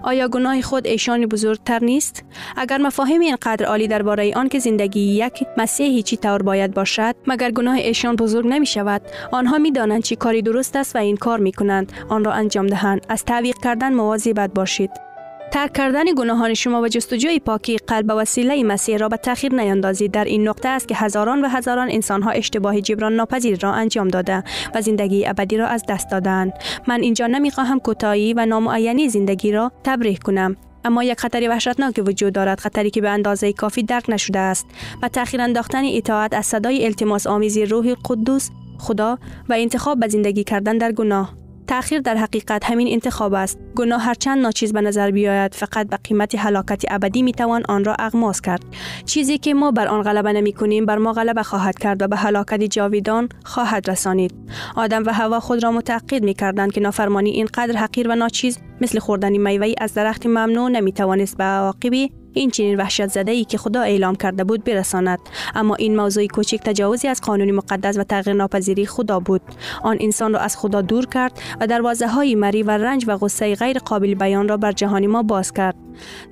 آیا 0.02 0.28
گناه 0.28 0.60
خود 0.60 0.86
ایشان 0.86 1.26
بزرگتر 1.26 1.84
نیست؟ 1.84 2.24
اگر 2.56 2.78
مفاهیم 2.78 3.20
اینقدر 3.20 3.66
عالی 3.66 3.88
درباره 3.88 4.34
آن 4.34 4.48
که 4.48 4.58
زندگی 4.58 5.00
یک 5.00 5.46
مسیحی 5.56 6.02
چی 6.02 6.16
طور 6.16 6.42
باید 6.42 6.74
باشد 6.74 7.14
مگر 7.26 7.50
گناه 7.50 7.74
ایشان 7.74 8.16
بزرگ 8.16 8.46
نمی 8.46 8.66
شود 8.66 9.02
آنها 9.32 9.58
می 9.58 9.72
دانند 9.72 10.02
چی 10.02 10.16
کاری 10.16 10.42
درست 10.42 10.76
است 10.76 10.96
و 10.96 10.98
این 10.98 11.16
کار 11.16 11.38
می 11.38 11.52
کنند 11.52 11.92
آن 12.08 12.24
را 12.24 12.32
انجام 12.32 12.66
دهند. 12.66 13.06
از 13.08 13.24
تعویق 13.24 13.56
کردن 13.62 13.92
مواظبت 13.92 14.54
باشید. 14.54 15.07
ترک 15.52 15.72
کردن 15.72 16.04
گناهان 16.16 16.54
شما 16.54 16.80
و 16.80 16.88
جستجوی 16.88 17.38
پاکی 17.38 17.76
قلب 17.76 18.10
و 18.10 18.12
وسیله 18.12 18.64
مسیح 18.64 18.96
را 18.96 19.08
به 19.08 19.16
تاخیر 19.16 19.54
نیندازید 19.54 20.10
در 20.10 20.24
این 20.24 20.48
نقطه 20.48 20.68
است 20.68 20.88
که 20.88 20.94
هزاران 20.94 21.44
و 21.44 21.48
هزاران 21.48 21.88
انسان 21.90 22.22
ها 22.22 22.30
اشتباه 22.30 22.80
جبران 22.80 23.12
ناپذیر 23.12 23.58
را 23.60 23.72
انجام 23.72 24.08
داده 24.08 24.44
و 24.74 24.80
زندگی 24.80 25.26
ابدی 25.26 25.56
را 25.56 25.66
از 25.66 25.84
دست 25.88 26.10
دادند. 26.10 26.52
من 26.88 27.00
اینجا 27.00 27.26
نمی 27.26 27.50
خواهم 27.50 27.80
کوتاهی 27.80 28.34
و 28.34 28.46
نامعینی 28.46 29.08
زندگی 29.08 29.52
را 29.52 29.72
تبریح 29.84 30.18
کنم. 30.18 30.56
اما 30.84 31.04
یک 31.04 31.20
خطری 31.20 31.48
وحشتناک 31.48 32.02
وجود 32.06 32.32
دارد 32.32 32.60
خطری 32.60 32.90
که 32.90 33.00
به 33.00 33.10
اندازه 33.10 33.52
کافی 33.52 33.82
درک 33.82 34.04
نشده 34.10 34.38
است. 34.38 34.66
و 35.02 35.08
تاخیر 35.08 35.40
انداختن 35.40 35.84
اطاعت 35.84 36.34
از 36.34 36.46
صدای 36.46 36.84
التماس 36.84 37.26
آمیزی 37.26 37.66
روح 37.66 37.94
قدوس 38.04 38.50
خدا 38.78 39.18
و 39.48 39.52
انتخاب 39.52 40.00
به 40.00 40.08
زندگی 40.08 40.44
کردن 40.44 40.78
در 40.78 40.92
گناه. 40.92 41.47
تأخیر 41.68 42.00
در 42.00 42.16
حقیقت 42.16 42.64
همین 42.64 42.88
انتخاب 42.88 43.34
است. 43.34 43.58
گناه 43.76 44.02
هرچند 44.02 44.42
ناچیز 44.42 44.72
به 44.72 44.80
نظر 44.80 45.10
بیاید 45.10 45.54
فقط 45.54 45.88
به 45.88 45.96
قیمت 45.96 46.34
هلاکت 46.34 46.82
ابدی 46.90 47.22
می 47.22 47.32
توان 47.32 47.62
آن 47.68 47.84
را 47.84 47.96
اغماس 47.98 48.40
کرد. 48.40 48.64
چیزی 49.04 49.38
که 49.38 49.54
ما 49.54 49.70
بر 49.70 49.88
آن 49.88 50.02
غلبه 50.02 50.32
نمی 50.32 50.52
کنیم 50.52 50.86
بر 50.86 50.98
ما 50.98 51.12
غلبه 51.12 51.42
خواهد 51.42 51.78
کرد 51.78 52.02
و 52.02 52.08
به 52.08 52.16
هلاکت 52.16 52.62
جاویدان 52.62 53.28
خواهد 53.44 53.90
رسانید. 53.90 54.34
آدم 54.76 55.06
و 55.06 55.10
هوا 55.12 55.40
خود 55.40 55.62
را 55.62 55.70
متعقد 55.70 56.22
می 56.22 56.34
کردند 56.34 56.72
که 56.72 56.80
نافرمانی 56.80 57.30
اینقدر 57.30 57.76
حقیر 57.76 58.08
و 58.08 58.14
ناچیز 58.14 58.58
مثل 58.80 58.98
خوردن 58.98 59.36
میوه 59.36 59.72
از 59.78 59.94
درخت 59.94 60.26
ممنوع 60.26 60.70
نمی 60.70 60.92
توانست 60.92 61.36
به 61.36 61.44
عواقبی 61.44 62.12
این 62.38 62.50
چنین 62.50 62.76
وحشت 62.76 63.06
زده 63.06 63.32
ای 63.32 63.44
که 63.44 63.58
خدا 63.58 63.80
اعلام 63.80 64.16
کرده 64.16 64.44
بود 64.44 64.64
برساند. 64.64 65.18
اما 65.54 65.74
این 65.74 65.96
موضوع 65.96 66.26
کوچک 66.26 66.60
تجاوزی 66.64 67.08
از 67.08 67.20
قانون 67.20 67.50
مقدس 67.50 67.98
و 67.98 68.04
تغییر 68.04 68.36
ناپذیری 68.36 68.86
خدا 68.86 69.20
بود. 69.20 69.40
آن 69.82 69.96
انسان 70.00 70.32
را 70.32 70.40
از 70.40 70.56
خدا 70.56 70.80
دور 70.80 71.06
کرد 71.06 71.40
و 71.60 71.66
دروازه 71.66 72.08
های 72.08 72.34
مری 72.34 72.62
و 72.62 72.70
رنج 72.70 73.04
و 73.08 73.16
غصه 73.16 73.54
غیر 73.54 73.78
قابل 73.78 74.14
بیان 74.14 74.48
را 74.48 74.56
بر 74.56 74.72
جهان 74.72 75.06
ما 75.06 75.22
باز 75.22 75.52
کرد. 75.52 75.74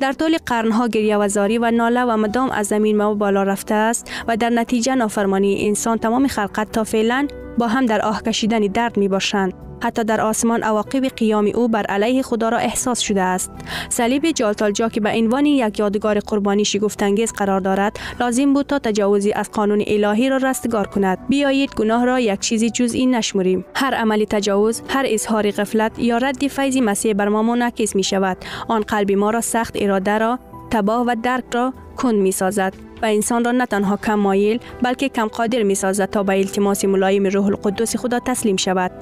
در 0.01 0.13
طول 0.13 0.37
قرنها 0.47 0.89
گریه 0.89 1.17
و 1.17 1.29
زاری 1.29 1.59
و 1.59 1.71
ناله 1.71 2.05
و 2.05 2.17
مدام 2.17 2.51
از 2.51 2.67
زمین 2.67 2.97
ما 2.97 3.15
بالا 3.15 3.43
رفته 3.43 3.75
است 3.75 4.11
و 4.29 4.37
در 4.37 4.51
نتیجه 4.51 4.95
نافرمانی 4.95 5.67
انسان 5.67 5.99
تمام 5.99 6.27
خلقت 6.27 6.73
تا 6.73 6.85
فعلا 6.85 7.27
با 7.59 7.69
هم 7.69 7.87
در 7.87 8.03
آه 8.03 8.23
کشیدن 8.23 8.61
درد 8.61 8.97
می 8.97 9.09
باشند 9.09 9.66
حتی 9.81 10.05
در 10.05 10.21
آسمان 10.21 10.63
عواقب 10.63 11.05
قیام 11.05 11.51
او 11.55 11.69
بر 11.69 11.87
علیه 11.87 12.23
خدا 12.23 12.49
را 12.49 12.59
احساس 12.59 13.01
شده 13.01 13.23
است. 13.23 13.51
صلیب 13.89 14.31
جالتالجا 14.31 14.89
که 14.89 15.01
به 15.01 15.11
عنوان 15.11 15.47
یک 15.47 15.79
یادگار 15.79 16.21
قربانی 16.21 16.65
شگفتانگیز 16.65 17.33
قرار 17.33 17.61
دارد 17.61 17.99
لازم 18.21 18.53
بود 18.53 18.67
تا 18.67 18.79
تجاوزی 18.79 19.33
از 19.33 19.51
قانون 19.51 19.85
الهی 19.87 20.29
را 20.29 20.37
رستگار 20.37 20.87
کند. 20.87 21.19
بیایید 21.29 21.75
گناه 21.75 22.05
را 22.05 22.21
یک 22.21 22.41
چیزی 22.41 22.71
جزئی 22.71 23.07
نشمریم. 23.07 23.65
هر 23.75 23.95
عملی 23.95 24.27
تجاوز 24.27 24.83
هر 24.89 25.05
اظهار 25.09 25.51
غفلت 25.51 25.99
یا 25.99 26.19
رد 26.19 26.49
فیض 26.49 26.77
مسیح 26.77 27.13
بر 27.13 27.29
ما 27.29 27.43
منعکس 27.43 27.97
می 27.97 28.03
شود 28.03 28.37
آن 28.69 28.81
قلب 28.81 29.13
ما 29.13 29.31
را 29.31 29.41
سخت 29.41 29.77
اراده 29.81 30.19
را 30.19 30.39
تباه 30.71 31.05
و 31.07 31.17
درک 31.23 31.45
را 31.55 31.73
کند 31.97 32.15
می 32.15 32.33
سازد 32.33 32.86
و 33.03 33.07
انسان 33.07 33.45
را 33.45 33.53
نه 33.53 33.67
تنها 33.67 33.97
کم 33.97 34.15
مایل 34.15 34.61
بلکه 34.83 35.09
کم 35.09 35.27
قادر 35.27 35.63
می 35.63 35.75
سازد 35.75 36.11
تا 36.11 36.23
به 36.23 36.39
التماس 36.39 36.85
ملایم 36.85 37.27
روح 37.27 37.47
القدس 37.47 37.97
خدا 37.97 38.21
تسلیم 38.21 38.57
شود. 38.57 38.93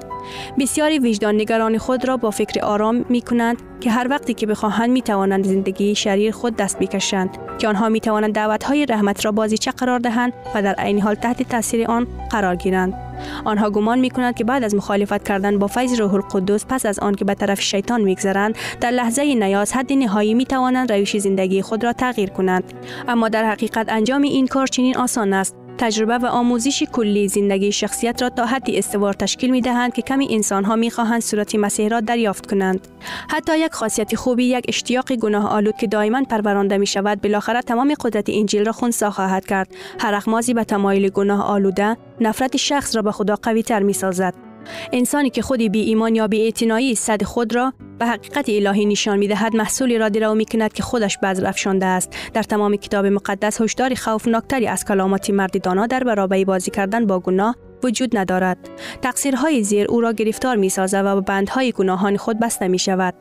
بسیاری 0.59 0.99
وجدان 0.99 1.35
نگران 1.35 1.77
خود 1.77 2.07
را 2.07 2.17
با 2.17 2.31
فکر 2.31 2.61
آرام 2.61 3.05
می 3.09 3.21
کنند 3.21 3.57
که 3.81 3.91
هر 3.91 4.07
وقتی 4.09 4.33
که 4.33 4.47
بخواهند 4.47 4.89
می 4.89 5.01
توانند 5.01 5.45
زندگی 5.45 5.95
شریر 5.95 6.31
خود 6.31 6.55
دست 6.55 6.79
بکشند 6.79 7.29
که 7.57 7.67
آنها 7.67 7.89
می 7.89 7.99
توانند 7.99 8.33
دعوت 8.33 8.63
های 8.63 8.85
رحمت 8.85 9.25
را 9.25 9.31
بازی 9.31 9.57
چه 9.57 9.71
قرار 9.71 9.99
دهند 9.99 10.33
و 10.55 10.61
در 10.61 10.73
عین 10.73 11.01
حال 11.01 11.15
تحت 11.15 11.43
تاثیر 11.43 11.87
آن 11.87 12.07
قرار 12.31 12.55
گیرند. 12.55 13.04
آنها 13.45 13.69
گمان 13.69 13.99
می 13.99 14.09
کنند 14.09 14.35
که 14.35 14.43
بعد 14.43 14.63
از 14.63 14.75
مخالفت 14.75 15.23
کردن 15.23 15.59
با 15.59 15.67
فیض 15.67 15.99
روح 15.99 16.13
القدس 16.13 16.65
پس 16.69 16.85
از 16.85 16.99
آن 16.99 17.15
که 17.15 17.25
به 17.25 17.33
طرف 17.33 17.61
شیطان 17.61 18.01
میگذرند 18.01 18.55
در 18.81 18.91
لحظه 18.91 19.35
نیاز 19.35 19.73
حد 19.73 19.93
نهایی 19.93 20.33
می 20.33 20.45
توانند 20.45 20.91
روش 20.91 21.17
زندگی 21.17 21.61
خود 21.61 21.83
را 21.83 21.93
تغییر 21.93 22.29
کنند. 22.29 22.73
اما 23.07 23.29
در 23.29 23.45
حقیقت 23.45 23.85
انجام 23.89 24.21
این 24.21 24.47
کار 24.47 24.67
چنین 24.67 24.97
آسان 24.97 25.33
است. 25.33 25.64
تجربه 25.77 26.17
و 26.17 26.25
آموزش 26.25 26.83
کلی 26.83 27.27
زندگی 27.27 27.71
شخصیت 27.71 28.21
را 28.21 28.29
تا 28.29 28.45
حدی 28.45 28.77
استوار 28.77 29.13
تشکیل 29.13 29.51
می 29.51 29.61
دهند 29.61 29.93
که 29.93 30.01
کمی 30.01 30.27
انسان 30.31 30.63
ها 30.63 30.75
می 30.75 30.91
خواهند 30.91 31.21
صورت 31.21 31.55
مسیح 31.55 31.87
را 31.87 31.99
دریافت 31.99 32.45
کنند. 32.45 32.87
حتی 33.29 33.59
یک 33.59 33.73
خاصیت 33.73 34.15
خوبی 34.15 34.45
یک 34.45 34.65
اشتیاق 34.67 35.15
گناه 35.15 35.47
آلود 35.47 35.77
که 35.77 35.87
دائما 35.87 36.23
پرورانده 36.29 36.77
می 36.77 36.87
شود 36.87 37.21
بالاخره 37.21 37.61
تمام 37.61 37.93
قدرت 38.01 38.25
انجیل 38.29 38.65
را 38.65 38.71
خونسا 38.71 39.11
خواهد 39.11 39.45
کرد. 39.45 39.67
هر 39.99 40.13
اخمازی 40.13 40.53
به 40.53 40.63
تمایل 40.63 41.09
گناه 41.09 41.43
آلوده 41.43 41.97
نفرت 42.21 42.57
شخص 42.57 42.95
را 42.95 43.01
به 43.01 43.11
خدا 43.11 43.35
قوی 43.35 43.63
تر 43.63 43.83
می 43.83 43.93
سازد. 43.93 44.54
انسانی 44.93 45.29
که 45.29 45.41
خودی 45.41 45.69
بی 45.69 45.81
ایمان 45.81 46.15
یا 46.15 46.27
بی 46.27 46.41
اعتنایی 46.41 46.95
صد 46.95 47.23
خود 47.23 47.55
را 47.55 47.73
به 47.99 48.05
حقیقت 48.05 48.45
الهی 48.49 48.85
نشان 48.85 49.17
می 49.17 49.27
دهد 49.27 49.55
محصولی 49.55 49.97
را 49.97 50.09
دیرو 50.09 50.35
می 50.35 50.45
کند 50.45 50.73
که 50.73 50.83
خودش 50.83 51.17
بذر 51.17 51.47
افشانده 51.47 51.85
است. 51.85 52.15
در 52.33 52.43
تمام 52.43 52.75
کتاب 52.75 53.05
مقدس 53.05 53.61
هشدار 53.61 53.95
خوفناکتری 53.95 54.67
از 54.67 54.85
کلامات 54.85 55.29
مردی 55.29 55.59
در 55.59 56.03
برابر 56.03 56.43
بازی 56.43 56.71
کردن 56.71 57.05
با 57.05 57.19
گناه 57.19 57.55
وجود 57.83 58.17
ندارد. 58.17 58.57
تقصیرهای 59.01 59.63
زیر 59.63 59.87
او 59.89 60.01
را 60.01 60.13
گرفتار 60.13 60.55
می 60.55 60.69
سازد 60.69 61.05
و 61.05 61.15
به 61.15 61.21
بندهای 61.21 61.71
گناهان 61.71 62.17
خود 62.17 62.39
بسته 62.39 62.67
می 62.67 62.79
شود 62.79 63.13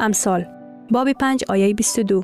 امثال 0.00 0.46
باب 0.90 1.12
5 1.12 1.44
آیه 1.48 1.74
22 1.74 2.22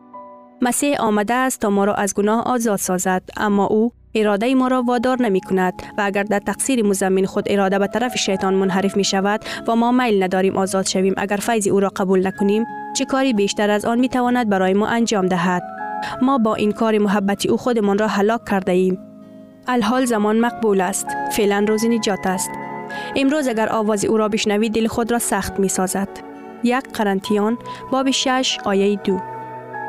مسیح 0.63 1.01
آمده 1.01 1.35
است 1.35 1.61
تا 1.61 1.71
ما 1.71 1.85
را 1.85 1.95
از 1.95 2.15
گناه 2.15 2.43
آزاد 2.43 2.79
سازد 2.79 3.23
اما 3.37 3.67
او 3.67 3.93
اراده 4.15 4.55
ما 4.55 4.69
را 4.69 4.83
وادار 4.83 5.23
نمی 5.23 5.41
کند 5.41 5.83
و 5.99 6.03
اگر 6.05 6.23
در 6.23 6.39
تقصیر 6.39 6.87
مزمین 6.87 7.27
خود 7.27 7.45
اراده 7.47 7.79
به 7.79 7.87
طرف 7.87 8.17
شیطان 8.17 8.55
منحرف 8.55 8.97
می 8.97 9.05
شود 9.05 9.45
و 9.69 9.77
ما 9.77 9.93
میل 9.93 10.23
نداریم 10.23 10.57
آزاد 10.57 10.87
شویم 10.87 11.15
اگر 11.17 11.37
فیض 11.37 11.69
او 11.69 11.81
را 11.81 11.89
قبول 11.89 12.27
نکنیم 12.27 12.65
چه 12.97 13.05
کاری 13.05 13.33
بیشتر 13.33 13.71
از 13.71 13.85
آن 13.85 13.99
می 13.99 14.09
تواند 14.09 14.49
برای 14.49 14.75
ما 14.75 14.87
انجام 14.87 15.27
دهد؟ 15.27 15.63
ما 16.23 16.39
با 16.39 16.55
این 16.55 16.73
کار 16.73 16.99
محبتی 16.99 17.49
او 17.49 17.57
خودمان 17.57 17.99
را 17.99 18.07
هلاک 18.09 18.41
کرده 18.45 18.73
ایم 18.73 18.99
الحال 19.67 20.05
زمان 20.05 20.41
مقبول 20.41 20.81
است. 20.81 21.07
فعلا 21.33 21.65
روز 21.69 21.85
نجات 21.85 22.27
است. 22.27 22.51
امروز 23.17 23.49
اگر 23.49 23.69
آواز 23.69 24.05
او 24.05 24.17
را 24.17 24.29
بشنوید 24.29 24.75
دل 24.75 24.87
خود 24.87 25.13
را 25.13 25.19
سخت 25.19 25.61
می 25.61 25.69
سازد 25.69 26.09
یک 26.65 26.85
قرنتیان 26.95 27.59
باب 27.93 28.11
6 28.11 28.59
آیه 28.65 28.97
دو. 28.97 29.21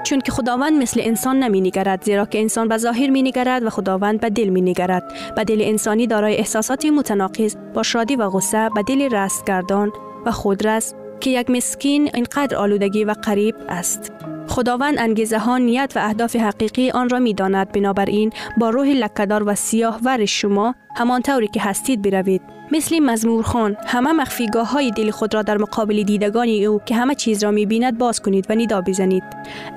چون 0.03 0.21
که 0.21 0.31
خداوند 0.31 0.81
مثل 0.81 1.01
انسان 1.03 1.39
نمی 1.39 1.61
نگرد 1.61 2.03
زیرا 2.03 2.25
که 2.25 2.39
انسان 2.39 2.67
به 2.67 2.77
ظاهر 2.77 3.09
می 3.09 3.21
نگرد 3.21 3.63
و 3.63 3.69
خداوند 3.69 4.19
به 4.19 4.29
دل 4.29 4.49
می 4.49 4.61
نگرد 4.61 5.03
به 5.35 5.43
دل 5.43 5.61
انسانی 5.61 6.07
دارای 6.07 6.37
احساساتی 6.37 6.89
متناقض 6.89 7.55
با 7.73 7.83
شادی 7.83 8.15
و 8.15 8.29
غصه 8.29 8.69
به 8.75 8.83
دل 8.83 9.15
رستگردان 9.15 9.91
و 10.25 10.31
خودرس 10.31 10.93
که 11.19 11.29
یک 11.29 11.49
مسکین 11.49 12.09
اینقدر 12.13 12.57
آلودگی 12.57 13.03
و 13.03 13.11
قریب 13.11 13.55
است. 13.69 14.11
خداوند 14.47 14.99
انگیزه 14.99 15.39
ها 15.39 15.57
نیت 15.57 15.93
و 15.95 15.99
اهداف 15.99 16.35
حقیقی 16.35 16.91
آن 16.91 17.09
را 17.09 17.19
می 17.19 17.33
داند 17.33 17.71
بنابراین 17.71 18.33
با 18.57 18.69
روح 18.69 18.87
لکدار 18.87 19.43
و 19.49 19.55
سیاه 19.55 19.99
ور 20.03 20.25
شما 20.25 20.75
همان 20.95 21.21
طوری 21.21 21.47
که 21.47 21.61
هستید 21.61 22.01
بروید. 22.01 22.60
مثل 22.73 22.99
مزمورخان 22.99 23.77
همه 23.85 24.11
مخفیگاه 24.11 24.71
های 24.71 24.91
دل 24.91 25.11
خود 25.11 25.33
را 25.33 25.41
در 25.41 25.57
مقابل 25.57 26.03
دیدگان 26.03 26.49
او 26.49 26.81
که 26.85 26.95
همه 26.95 27.15
چیز 27.15 27.43
را 27.43 27.51
می 27.51 27.65
بیند 27.65 27.97
باز 27.97 28.19
کنید 28.19 28.45
و 28.49 28.55
ندا 28.55 28.81
بزنید. 28.81 29.23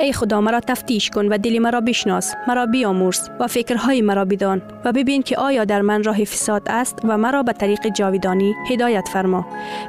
ای 0.01 0.13
خدا 0.13 0.41
مرا 0.41 0.61
تفتیش 0.61 1.11
کن 1.11 1.27
و 1.27 1.39
دل 1.39 1.59
مرا 1.59 1.81
بشناس 1.81 2.35
مرا 2.49 2.67
بیامرز 2.67 3.29
و 3.41 3.47
فکرهای 3.47 4.03
مرا 4.03 4.25
بدان 4.25 4.63
و 4.85 4.93
ببین 4.93 5.23
که 5.23 5.37
آیا 5.37 5.65
در 5.65 5.81
من 5.81 6.05
راه 6.05 6.25
فساد 6.25 6.63
است 6.67 6.99
و 7.05 7.19
مرا 7.19 7.43
به 7.43 7.53
طریق 7.53 7.89
جاویدانی 7.89 8.55
هدایت 8.71 9.09
فرما. 9.13 9.47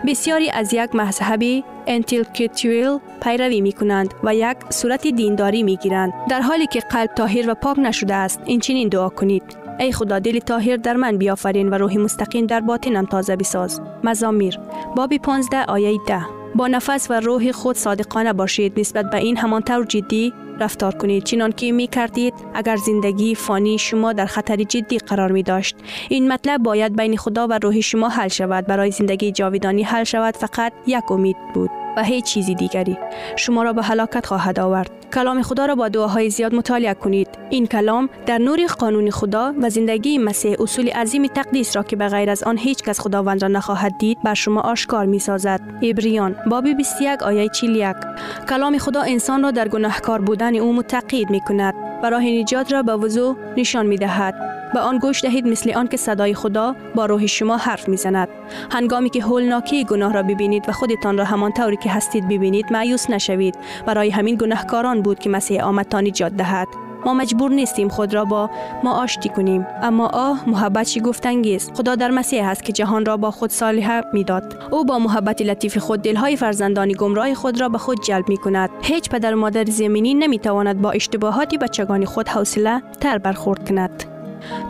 بسیاری 0.07 0.49
از 0.49 0.73
یک 0.73 0.95
مذهب 0.95 1.43
انتلکتویل 1.87 2.97
پیروی 3.21 3.61
می 3.61 3.71
کنند 3.71 4.13
و 4.23 4.35
یک 4.35 4.57
صورت 4.69 5.07
دینداری 5.07 5.63
می 5.63 5.77
گیرند 5.77 6.13
در 6.29 6.41
حالی 6.41 6.67
که 6.67 6.79
قلب 6.79 7.09
طاهر 7.15 7.49
و 7.49 7.53
پاک 7.53 7.79
نشده 7.79 8.13
است 8.13 8.41
این 8.45 8.59
چنین 8.59 8.89
دعا 8.89 9.09
کنید. 9.09 9.64
ای 9.79 9.91
خدا 9.91 10.19
دل 10.19 10.39
طاهر 10.39 10.77
در 10.77 10.93
من 10.95 11.17
بیافرین 11.17 11.69
و 11.69 11.73
روح 11.73 11.97
مستقیم 11.97 12.45
در 12.45 12.59
باطنم 12.59 13.05
تازه 13.05 13.35
بساز. 13.35 13.81
مزامیر 14.03 14.59
باب 14.95 15.17
15 15.17 15.63
آیه 15.63 15.99
10 16.07 16.25
با 16.55 16.67
نفس 16.67 17.07
و 17.09 17.19
روح 17.19 17.51
خود 17.51 17.75
صادقانه 17.75 18.33
باشید. 18.33 18.79
نسبت 18.79 19.09
به 19.09 19.17
این 19.17 19.37
همانطور 19.37 19.85
جدی 19.85 20.33
رفتار 20.59 20.95
کنید. 20.95 21.23
چنان 21.23 21.51
که 21.51 21.71
می 21.71 21.87
کردید 21.87 22.33
اگر 22.53 22.75
زندگی 22.75 23.35
فانی 23.35 23.77
شما 23.77 24.13
در 24.13 24.25
خطر 24.25 24.55
جدی 24.55 24.97
قرار 24.97 25.31
می 25.31 25.43
داشت 25.43 25.75
این 26.09 26.31
مطلب 26.31 26.63
باید 26.63 26.95
بین 26.95 27.17
خدا 27.17 27.47
و 27.47 27.59
روح 27.61 27.81
شما 27.81 28.09
حل 28.09 28.27
شود. 28.27 28.65
برای 28.67 28.91
زندگی 28.91 29.31
جاویدانی 29.31 29.83
حل 29.83 30.03
شود 30.03 30.37
فقط 30.37 30.73
یک 30.87 31.11
امید 31.11 31.37
بود 31.53 31.69
و 31.97 32.03
هیچ 32.03 32.25
چیزی 32.25 32.55
دیگری. 32.55 32.97
شما 33.35 33.63
را 33.63 33.73
به 33.73 33.83
هلاکت 33.83 34.25
خواهد 34.25 34.59
آورد. 34.59 34.91
کلام 35.13 35.41
خدا 35.41 35.65
را 35.65 35.75
با 35.75 35.89
دعاهای 35.89 36.29
زیاد 36.29 36.55
مطالعه 36.55 36.93
کنید. 36.93 37.27
این 37.49 37.67
کلام 37.67 38.09
در 38.25 38.37
نور 38.37 38.59
قانون 38.79 39.09
خدا 39.09 39.53
و 39.61 39.69
زندگی 39.69 40.17
مسیح 40.17 40.55
اصول 40.59 40.89
عظیم 40.89 41.27
تقدیس 41.27 41.75
را 41.75 41.83
که 41.83 41.95
به 41.95 42.07
غیر 42.07 42.29
از 42.29 42.43
آن 42.43 42.57
هیچ 42.57 42.83
کس 42.83 42.99
خداوند 42.99 43.41
را 43.41 43.47
نخواهد 43.47 43.97
دید 43.97 44.17
بر 44.23 44.33
شما 44.33 44.61
آشکار 44.61 45.05
می 45.05 45.19
سازد 45.19 45.61
عبریان 45.83 46.35
باب 46.47 46.67
21 46.67 47.23
آیه 47.23 47.49
41 47.49 47.95
کلام 48.49 48.77
خدا 48.77 49.01
انسان 49.01 49.43
را 49.43 49.51
در 49.51 49.67
گناهکار 49.67 50.21
بودن 50.21 50.44
او 50.53 50.73
متقید 50.73 51.29
می 51.29 51.39
کند 51.39 51.73
و 52.03 52.09
راه 52.09 52.23
نجات 52.23 52.73
را 52.73 52.83
به 52.83 52.95
وضوح 52.95 53.35
نشان 53.57 53.85
می 53.85 53.97
دهد 53.97 54.55
به 54.73 54.79
آن 54.79 54.97
گوش 54.97 55.21
دهید 55.21 55.47
مثل 55.47 55.73
آن 55.73 55.87
که 55.87 55.97
صدای 55.97 56.33
خدا 56.33 56.75
با 56.95 57.05
روح 57.05 57.25
شما 57.25 57.57
حرف 57.57 57.89
می‌زند. 57.89 58.27
هنگامی 58.71 59.09
که 59.09 59.23
هولناکی 59.23 59.83
گناه 59.83 60.13
را 60.13 60.23
ببینید 60.23 60.69
و 60.69 60.71
خودتان 60.71 61.17
را 61.17 61.23
همان 61.23 61.51
طوری 61.51 61.77
که 61.77 61.89
هستید 61.89 62.27
ببینید 62.27 62.73
مایوس 62.73 63.09
نشوید. 63.09 63.57
برای 63.85 64.09
همین 64.09 64.35
گناهکاران 64.35 65.01
بود 65.01 65.19
که 65.19 65.29
مسیح 65.29 65.63
آمد 65.63 65.85
تا 65.85 66.01
نجات 66.01 66.33
دهد. 66.33 66.67
ما 67.05 67.13
مجبور 67.13 67.51
نیستیم 67.51 67.89
خود 67.89 68.13
را 68.13 68.25
با 68.25 68.49
ما 68.83 68.93
آشتی 68.93 69.29
کنیم. 69.29 69.67
اما 69.81 70.07
آه 70.07 70.49
محبت 70.49 70.99
گفتنگیز. 70.99 71.71
خدا 71.73 71.95
در 71.95 72.11
مسیح 72.11 72.47
است 72.47 72.63
که 72.63 72.73
جهان 72.73 73.05
را 73.05 73.17
با 73.17 73.31
خود 73.31 73.49
صالحه 73.49 74.03
می‌داد. 74.13 74.63
او 74.71 74.85
با 74.85 74.99
محبت 74.99 75.41
لطیف 75.41 75.77
خود 75.77 76.01
دلهای 76.01 76.35
فرزندان 76.35 76.91
گمراه 76.91 77.33
خود 77.33 77.61
را 77.61 77.69
به 77.69 77.77
خود 77.77 78.03
جلب 78.03 78.29
می 78.29 78.37
کند 78.37 78.69
هیچ 78.81 79.09
پدر 79.09 79.35
و 79.35 79.39
مادر 79.39 79.65
زمینی 79.65 80.13
نمی 80.13 80.39
تواند 80.39 80.81
با 80.81 80.91
اشتباهات 80.91 81.55
بچگان 81.55 82.05
خود 82.05 82.27
حوصله 82.27 82.81
تر 83.01 83.17
برخورد 83.17 83.69
کند. 83.69 84.14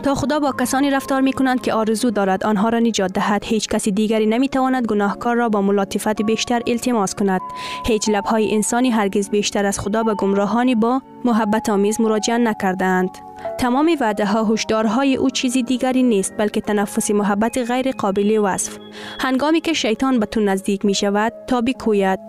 تا 0.02 0.14
خدا 0.14 0.40
با 0.40 0.52
کسانی 0.52 0.90
رفتار 0.90 1.20
می 1.20 1.32
کنند 1.32 1.60
که 1.60 1.72
آرزو 1.72 2.10
دارد 2.10 2.44
آنها 2.44 2.68
را 2.68 2.78
نجات 2.78 3.12
دهد. 3.12 3.44
هیچ 3.44 3.68
کسی 3.68 3.90
دیگری 3.90 4.26
نمی 4.26 4.48
تواند 4.48 4.86
گناهکار 4.86 5.36
را 5.36 5.48
با 5.48 5.62
ملاطفت 5.62 6.22
بیشتر 6.22 6.62
التماس 6.66 7.14
کند. 7.14 7.40
هیچ 7.86 8.08
لبهای 8.08 8.54
انسانی 8.54 8.90
هرگز 8.90 9.30
بیشتر 9.30 9.66
از 9.66 9.80
خدا 9.80 10.02
به 10.02 10.14
گمراهانی 10.14 10.74
با 10.74 11.02
محبت 11.24 11.68
آمیز 11.68 12.00
مراجعه 12.00 12.38
نکردند 12.38 13.10
تمام 13.58 13.96
وعده 14.00 14.26
ها 14.26 14.44
هشدارهای 14.44 15.16
او 15.16 15.30
چیزی 15.30 15.62
دیگری 15.62 16.02
نیست 16.02 16.34
بلکه 16.36 16.60
تنفس 16.60 17.10
محبت 17.10 17.58
غیر 17.58 17.92
قابل 17.92 18.38
وصف. 18.38 18.78
هنگامی 19.20 19.60
که 19.60 19.72
شیطان 19.72 20.20
به 20.20 20.26
تو 20.26 20.40
نزدیک 20.40 20.84
می 20.84 20.94
شود 20.94 21.32
تا 21.46 21.60
بکوید 21.60 22.20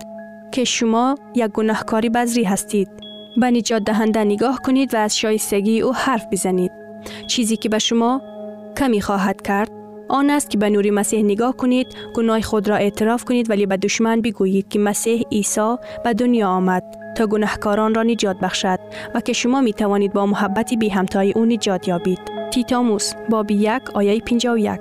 که 0.52 0.64
شما 0.64 1.16
یک 1.36 1.48
گناهکاری 1.48 2.10
بذری 2.10 2.44
هستید. 2.44 2.90
به 3.38 3.52
نجات 3.52 3.84
دهنده 3.84 4.24
نگاه 4.24 4.62
کنید 4.62 4.94
و 4.94 4.98
از 4.98 5.18
شایستگی 5.18 5.82
او 5.82 5.94
حرف 5.94 6.26
بزنید. 6.32 6.87
چیزی 7.28 7.58
که 7.58 7.70
به 7.70 7.80
شما 7.80 8.22
کمی 8.78 9.02
خواهد 9.02 9.42
کرد 9.42 9.72
آن 10.10 10.30
است 10.30 10.50
که 10.50 10.58
به 10.58 10.70
نور 10.70 10.90
مسیح 10.90 11.24
نگاه 11.24 11.58
کنید 11.58 11.88
گناه 12.16 12.42
خود 12.42 12.68
را 12.70 12.76
اعتراف 12.76 13.24
کنید 13.24 13.50
ولی 13.50 13.66
به 13.66 13.78
دشمن 13.78 14.22
بگویید 14.22 14.70
که 14.70 14.80
مسیح 14.80 15.24
عیسی 15.32 15.76
به 16.04 16.14
دنیا 16.14 16.50
آمد 16.50 16.84
تا 17.18 17.28
گناهکاران 17.28 17.96
را 17.96 18.04
نجات 18.04 18.40
بخشد 18.40 18.80
و 19.16 19.22
که 19.22 19.34
شما 19.34 19.62
می 19.62 19.74
توانید 19.74 20.14
با 20.14 20.26
محبتی 20.26 20.78
بی 20.78 20.90
همتای 20.90 21.32
او 21.32 21.46
نجات 21.46 21.88
یابید. 21.88 22.38
تیتاموس 22.52 23.14
باب 23.30 23.52
یک 23.52 23.90
آیه 23.94 24.20
51 24.20 24.80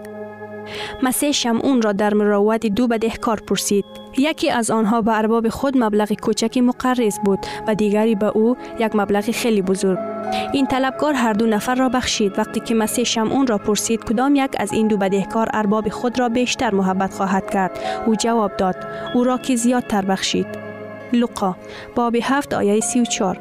مسیح 1.02 1.32
شمعون 1.32 1.82
را 1.82 1.92
در 1.92 2.14
مروت 2.14 2.66
دو 2.66 2.86
بدهکار 2.88 3.40
پرسید 3.40 3.84
یکی 4.18 4.50
از 4.50 4.70
آنها 4.70 5.00
به 5.00 5.18
ارباب 5.18 5.48
خود 5.48 5.78
مبلغ 5.78 6.12
کوچکی 6.12 6.60
مقرض 6.60 7.18
بود 7.24 7.38
و 7.68 7.74
دیگری 7.74 8.14
به 8.14 8.26
او 8.26 8.56
یک 8.78 8.96
مبلغ 8.96 9.30
خیلی 9.30 9.62
بزرگ. 9.62 9.98
این 10.52 10.66
طلبکار 10.66 11.14
هر 11.14 11.32
دو 11.32 11.46
نفر 11.46 11.74
را 11.74 11.88
بخشید. 11.88 12.38
وقتی 12.38 12.60
که 12.60 12.74
مسیح 12.74 13.04
شمعون 13.04 13.46
را 13.46 13.58
پرسید 13.58 14.04
کدام 14.04 14.34
یک 14.36 14.50
از 14.58 14.72
این 14.72 14.88
دو 14.88 14.96
بدهکار 14.96 15.48
ارباب 15.52 15.88
خود 15.88 16.18
را 16.18 16.28
بیشتر 16.28 16.74
محبت 16.74 17.14
خواهد 17.14 17.50
کرد 17.50 17.78
او 18.06 18.14
جواب 18.14 18.56
داد 18.56 18.76
او 19.14 19.24
را 19.24 19.38
که 19.38 19.56
زیادتر 19.56 20.04
بخشید. 20.04 20.46
لقا 21.12 21.56
باب 21.94 22.16
هفت 22.22 22.54
آیه 22.54 22.80
سی 22.80 23.00
و 23.00 23.04
چار 23.04 23.38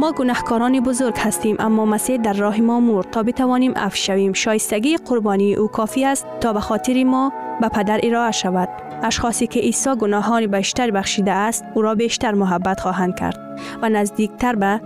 ما 0.00 0.12
گناهکاران 0.12 0.80
بزرگ 0.80 1.18
هستیم 1.18 1.56
اما 1.58 1.84
مسیح 1.84 2.16
در 2.16 2.32
راه 2.32 2.60
ما 2.60 2.80
مرد. 2.80 3.10
تا 3.10 3.22
بتوانیم 3.22 3.72
اف 3.76 3.96
شویم 3.96 4.32
شایستگی 4.32 4.96
قربانی 4.96 5.54
او 5.54 5.68
کافی 5.68 6.04
است 6.04 6.26
تا 6.40 6.52
به 6.52 6.60
خاطر 6.60 7.04
ما 7.04 7.32
به 7.60 7.68
پدر 7.68 8.00
ارائه 8.02 8.30
شود. 8.30 8.68
اشخاصی 9.02 9.46
که 9.46 9.60
عیسی 9.60 9.90
گناهان 9.94 10.46
بیشتر 10.46 10.90
بخشیده 10.90 11.32
است 11.32 11.64
او 11.74 11.82
را 11.82 11.94
بیشتر 11.94 12.32
محبت 12.32 12.80
خواهند 12.80 13.14
کرد 13.18 13.60
و 13.82 13.88
نزدیکتر 13.88 14.54
به 14.54 14.80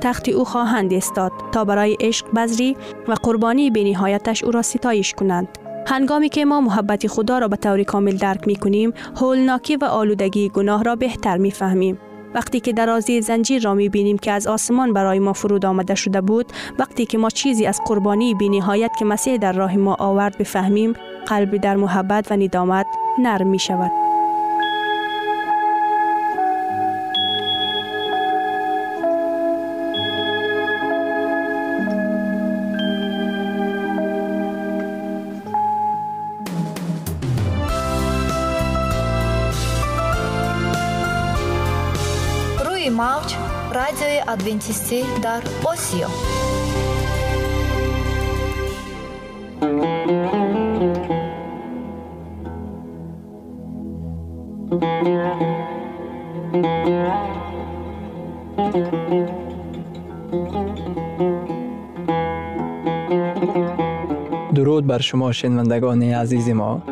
تخت 0.00 0.28
او 0.28 0.44
خواهند 0.44 0.94
استاد 0.94 1.32
تا 1.52 1.64
برای 1.64 1.96
عشق 2.00 2.26
بذری 2.36 2.76
و 3.08 3.12
قربانی 3.12 3.70
به 3.70 3.84
نهایتش 3.84 4.44
او 4.44 4.50
را 4.50 4.62
ستایش 4.62 5.14
کنند. 5.14 5.48
هنگامی 5.86 6.28
که 6.28 6.44
ما 6.44 6.60
محبت 6.60 7.06
خدا 7.06 7.38
را 7.38 7.48
به 7.48 7.56
طور 7.56 7.82
کامل 7.82 8.16
درک 8.16 8.46
می 8.46 8.56
کنیم 8.56 8.92
هولناکی 9.20 9.76
و 9.76 9.84
آلودگی 9.84 10.48
گناه 10.48 10.84
را 10.84 10.96
بهتر 10.96 11.36
می 11.36 11.50
فهمیم 11.50 11.98
وقتی 12.34 12.60
که 12.60 12.72
درازی 12.72 13.20
زنجیر 13.20 13.62
را 13.62 13.74
می 13.74 13.88
بینیم 13.88 14.18
که 14.18 14.32
از 14.32 14.46
آسمان 14.46 14.92
برای 14.92 15.18
ما 15.18 15.32
فرود 15.32 15.66
آمده 15.66 15.94
شده 15.94 16.20
بود 16.20 16.52
وقتی 16.78 17.06
که 17.06 17.18
ما 17.18 17.30
چیزی 17.30 17.66
از 17.66 17.80
قربانی 17.86 18.34
بی 18.34 18.48
نهایت 18.48 18.90
که 18.98 19.04
مسیح 19.04 19.36
در 19.36 19.52
راه 19.52 19.76
ما 19.76 19.96
آورد 19.98 20.38
بفهمیم 20.38 20.94
قلبی 21.28 21.58
در 21.58 21.76
محبت 21.76 22.32
و 22.32 22.36
ندامت 22.36 22.86
نرم 23.18 23.46
می 23.46 23.58
شود. 23.58 23.90
روی 42.64 42.90
موج 42.90 43.34
رادیوی 43.74 44.22
ادوینتیستی 44.28 45.04
در 45.22 45.42
آسیا. 45.64 46.08
درود 64.54 64.86
بر 64.86 64.98
شما 64.98 65.32
شنوندگان 65.32 66.02
عزیز 66.02 66.48
ما. 66.48 66.82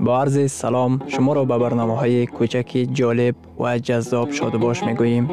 با 0.00 0.20
عرض 0.20 0.50
سلام 0.52 1.00
شما 1.06 1.32
را 1.32 1.44
به 1.44 1.58
برنامه 1.58 1.96
های 1.96 2.26
کوچک 2.26 2.88
جالب 2.92 3.34
و 3.60 3.78
جذاب 3.78 4.30
شاد 4.30 4.56
باش 4.56 4.82
می 4.82 4.94
گوییم 4.94 5.28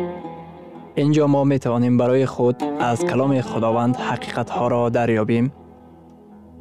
اینجا 0.96 1.28
ما 1.28 1.44
می 1.44 1.60
توانیم 1.60 1.98
برای 1.98 2.26
خود 2.26 2.64
از 2.80 3.06
کلام 3.06 3.42
خداوند 3.42 3.96
حقیقت 3.96 4.50
ها 4.50 4.68
را 4.68 4.90
دریابیم. 4.90 5.52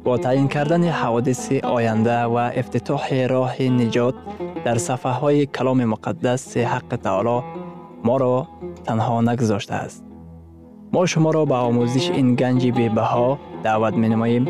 با 0.03 0.17
تعیین 0.17 0.47
کردن 0.47 0.83
حوادث 0.83 1.51
آینده 1.51 2.21
و 2.21 2.35
افتتاح 2.35 3.25
راه 3.27 3.61
نجات 3.61 4.15
در 4.65 4.77
صفحه 4.77 5.11
های 5.11 5.45
کلام 5.45 5.85
مقدس 5.85 6.57
حق 6.57 6.95
تعالی 7.03 7.43
ما 8.03 8.17
را 8.17 8.47
تنها 8.83 9.21
نگذاشته 9.21 9.73
است. 9.73 10.03
ما 10.93 11.05
شما 11.05 11.31
را 11.31 11.45
به 11.45 11.55
آموزش 11.55 12.09
این 12.09 12.35
گنج 12.35 12.71
بها 12.71 13.39
دعوت 13.63 13.93
می 13.93 14.09
نماییم. 14.09 14.45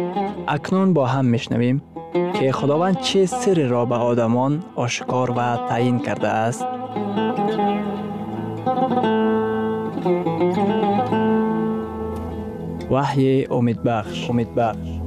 اکنون 0.48 0.94
با 0.94 1.06
هم 1.06 1.26
می 1.26 1.40
شنویم 1.40 1.82
که 2.14 2.52
خداوند 2.52 3.00
چه 3.00 3.26
سری 3.26 3.68
را 3.68 3.86
به 3.86 3.96
آدمان 3.96 4.64
آشکار 4.76 5.32
و 5.32 5.58
تعیین 5.70 6.00
کرده 6.00 6.28
است 6.28 6.66
وحی 12.92 13.46
امید 13.46 13.84
بخش 13.84 14.30
امید 14.30 14.56
بخش 14.56 15.01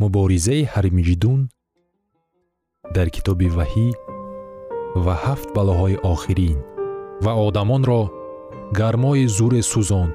муборизаи 0.00 0.62
ҳармиҷидун 0.72 1.40
дар 2.96 3.08
китоби 3.16 3.48
ваҳӣ 3.56 3.88
ва 5.04 5.14
ҳафт 5.24 5.48
балоҳои 5.56 5.96
охирин 6.14 6.58
ва 7.24 7.32
одамонро 7.46 8.02
гармои 8.78 9.26
зуре 9.36 9.62
сӯзонд. 9.70 10.14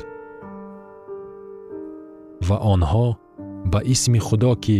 Ва 2.47 2.57
онҳо 2.73 3.07
ба 3.71 3.79
исми 3.93 4.19
худо 4.27 4.53
ки 4.65 4.79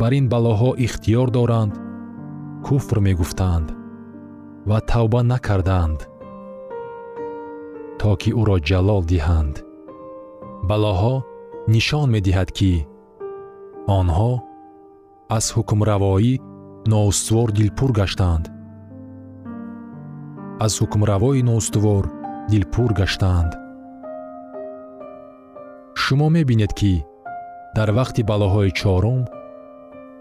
бар 0.00 0.12
ин 0.18 0.26
балоҳо 0.32 0.70
ихтиёр 0.86 1.28
доранд 1.36 1.74
куфр 2.66 2.96
мегуфтанд 3.06 3.68
ва 4.68 4.78
тавба 4.90 5.20
накарданд 5.32 6.00
то 8.00 8.10
ки 8.20 8.30
ӯро 8.40 8.56
ҷалол 8.68 9.02
диҳанд. 9.12 9.56
Балоҳо 10.68 11.14
нишон 11.74 12.08
медиҳад 12.14 12.50
ки 12.58 12.72
онҳо 13.98 14.32
аз 15.36 15.46
ҳукмравоӣ 15.56 16.34
ноустувор 16.92 17.48
дилпур 17.58 17.90
гаштанд 18.00 18.44
аз 20.60 20.72
ҳукмравои 20.80 21.42
ноустувор 21.42 22.04
дилпур 22.50 22.90
гаштанд 23.00 23.52
шумо 26.02 26.28
мебинед 26.28 26.72
ки 26.78 27.04
дар 27.76 27.88
вақти 27.98 28.22
балоҳои 28.30 28.70
чорум 28.80 29.20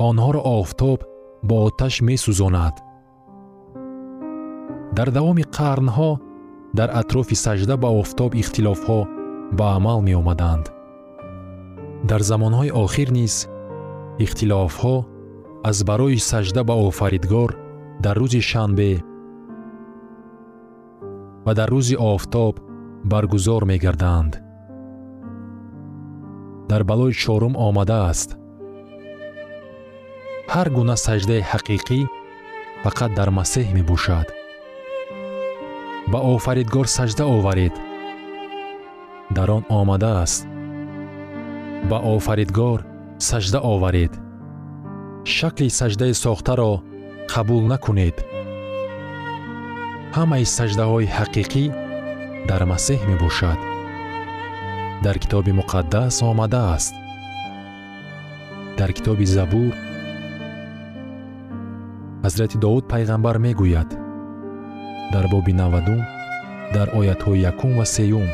онҳоро 0.09 0.41
офтоб 0.59 0.99
бо 1.47 1.55
оташ 1.67 1.95
месӯзонад. 2.07 2.75
Дар 4.97 5.09
давоми 5.17 5.43
қарнҳо 5.57 6.11
дар 6.77 6.89
атрофи 7.01 7.35
сажда 7.45 7.75
ба 7.83 7.89
офтоб 8.01 8.31
ихтилофҳо 8.41 8.99
ба 9.57 9.65
амал 9.77 9.99
меомаданд. 10.07 10.65
Дар 12.09 12.21
замонҳои 12.29 12.71
охир 12.83 13.09
низ 13.19 13.35
ихтилофҳо 14.25 14.95
аз 15.69 15.77
барои 15.89 16.17
сажда 16.31 16.61
ба 16.69 16.75
офаридгор 16.89 17.51
дар 18.03 18.15
рӯзи 18.21 18.41
шанбе 18.51 18.91
ва 21.45 21.51
дар 21.53 21.69
рӯзи 21.73 21.95
офтоб 22.11 22.55
баргузор 23.11 23.63
мегарданд. 23.71 24.33
Дар 26.69 26.83
балои 26.89 27.13
чорум 27.21 27.53
омадааст. 27.67 28.29
Ҳар 30.53 30.67
гуна 30.75 30.95
саҷдаи 31.05 31.47
ҳақиқӣ 31.51 31.99
фақат 32.83 33.11
дар 33.19 33.29
масеҳ 33.39 33.67
мебошад. 33.77 34.27
Ба 36.11 36.19
офаридгор 36.33 36.87
саҷда 36.97 37.23
оваред. 37.35 37.75
Дар 39.35 39.49
он 39.57 39.63
омадааст. 39.79 40.41
Ба 41.89 41.97
офаридгор 42.15 42.79
саҷда 43.29 43.59
оваред. 43.73 44.13
Шакли 45.35 45.67
саҷдаи 45.79 46.13
сохтаро 46.23 46.71
қабул 47.31 47.63
накунед 47.71 48.17
ҳамаи 50.17 50.45
саҷдаҳои 50.57 51.07
ҳақиқӣ 51.17 51.65
дар 52.49 52.61
масеҳ 52.71 53.01
мебошад. 53.11 53.59
Дар 55.05 55.15
китоби 55.23 55.51
муқаддас 55.59 56.15
омадааст. 56.31 56.93
Дар 58.79 58.89
китоби 58.97 59.25
забур 59.35 59.73
ҳазрати 62.25 62.57
довуд 62.63 62.85
пайғамбар 62.93 63.35
мегӯяд. 63.45 63.89
Дар 65.13 65.25
боби 65.33 65.53
навадум 65.61 66.01
дар 66.75 66.87
оятҳои 66.99 67.43
якум 67.51 67.71
ва 67.79 67.85
сеюм. 67.95 68.29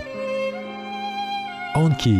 Он 1.83 1.91
ки 2.01 2.15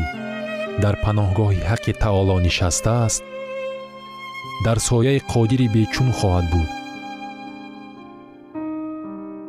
дар 0.84 0.96
паноҳгоҳи 1.04 1.66
ҳаққи 1.70 1.92
таоло 2.04 2.36
нишастааст 2.48 3.22
дар 4.66 4.78
сояи 4.90 5.20
қодири 5.32 5.68
бечун 5.76 6.10
хоҳад 6.20 6.46
буд 6.54 6.70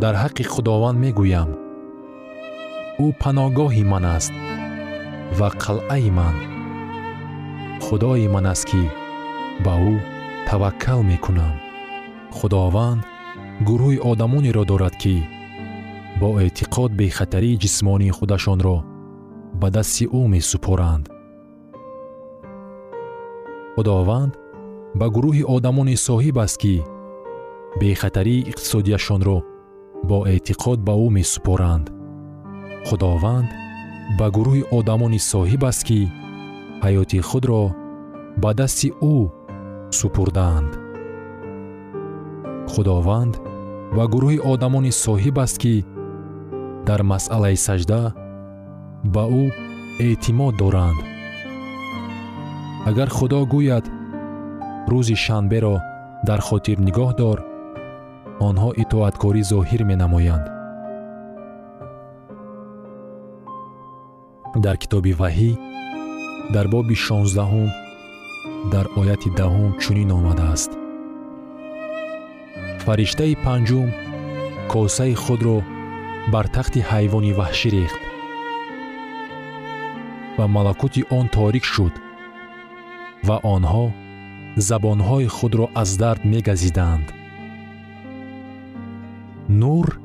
дар 0.03 0.15
ҳаққи 0.23 0.45
худованд 0.53 0.99
мегӯям. 1.05 1.51
Ӯ 3.05 3.07
паноҳгоҳи 3.21 3.85
ман 3.93 4.05
аст 4.17 4.33
ва 5.39 5.49
қалъаи 5.63 6.11
ман. 6.19 6.37
Худои 7.85 8.27
ман 8.35 8.47
аст 8.53 8.65
ки 8.71 8.83
ба 9.65 9.75
ӯ 9.93 9.95
таваккал 10.49 11.01
мекунам. 11.11 11.55
Худованд 12.37 13.01
гурӯҳи 13.69 13.99
одамонеро 14.11 14.65
дорад 14.71 14.95
ки 15.03 15.17
бо 16.21 16.29
эътиқод 16.45 16.91
бехатарии 17.01 17.61
ҷисмонии 17.63 18.17
худашонро 18.19 18.77
ба 19.61 19.69
дасти 19.77 20.05
ӯ 20.19 20.21
месупоранд. 20.35 21.05
Худованд 23.75 24.33
ба 24.99 25.07
гурӯҳи 25.15 25.43
одамоне 25.57 25.97
соҳиб 26.07 26.37
аст 26.45 26.57
ки 26.63 26.75
бехатарии 27.81 28.47
иқтисодияшонро 28.51 29.39
бо 30.09 30.19
эътиқод 30.33 30.79
ба 30.87 30.95
ӯ 31.05 31.09
месупоранд. 31.19 31.87
Худованд 32.87 33.51
ба 34.19 34.27
гурӯҳи 34.37 34.63
одамони 34.79 35.21
соҳиб 35.33 35.63
аст 35.71 35.83
ки 35.89 36.01
ҳаёти 36.85 37.19
худро 37.29 37.63
ба 38.43 38.51
дасти 38.59 38.89
ӯ 39.15 39.17
супурдаанд. 39.99 40.73
Худованд 42.73 43.35
ба 43.97 44.05
гурӯҳи 44.13 44.39
одамони 44.53 44.93
соҳиб 45.05 45.37
аст 45.45 45.57
ки 45.63 45.75
дар 46.89 47.01
масъалаи 47.13 47.57
саҷда 47.67 48.03
ба 49.15 49.25
ӯ 49.43 49.45
эътимод 50.07 50.55
доранд. 50.63 51.01
Агар 52.89 53.09
худо 53.17 53.41
гӯяд 53.53 53.85
рӯзи 54.91 55.17
шанберо 55.25 55.77
дар 56.29 56.41
хотир 56.49 56.79
нигоҳ 56.87 57.11
дор 57.21 57.39
онҳо 58.47 58.71
итоаткорӣ 58.83 59.43
зоҳир 59.53 59.83
менамоянд. 59.91 60.47
Дар 64.65 64.77
китоби 64.83 65.13
ваҳӣ 65.21 65.51
дар 66.55 66.67
боби 66.75 66.97
шонздаҳум 67.07 67.69
дар 68.73 68.87
ояти 69.01 69.29
даҳум 69.41 69.71
чунин 69.83 70.11
омадааст. 70.19 70.71
Фариштаи 72.85 73.35
панҷум 73.45 73.89
косаи 74.73 75.15
худро 75.25 75.59
бар 76.33 76.47
тахти 76.55 76.81
ҳайвони 76.91 77.33
ваҳшӣ 77.41 77.69
рехт 77.77 78.01
ва 80.39 80.47
малакути 80.57 81.03
он 81.19 81.27
торик 81.37 81.65
шуд 81.73 81.95
ва 83.29 83.37
онҳо 83.55 83.87
забонҳои 84.69 85.29
худро 85.37 85.67
аз 85.83 85.91
дард 86.03 86.23
мегазиданд 86.33 87.07
нур 89.49 89.99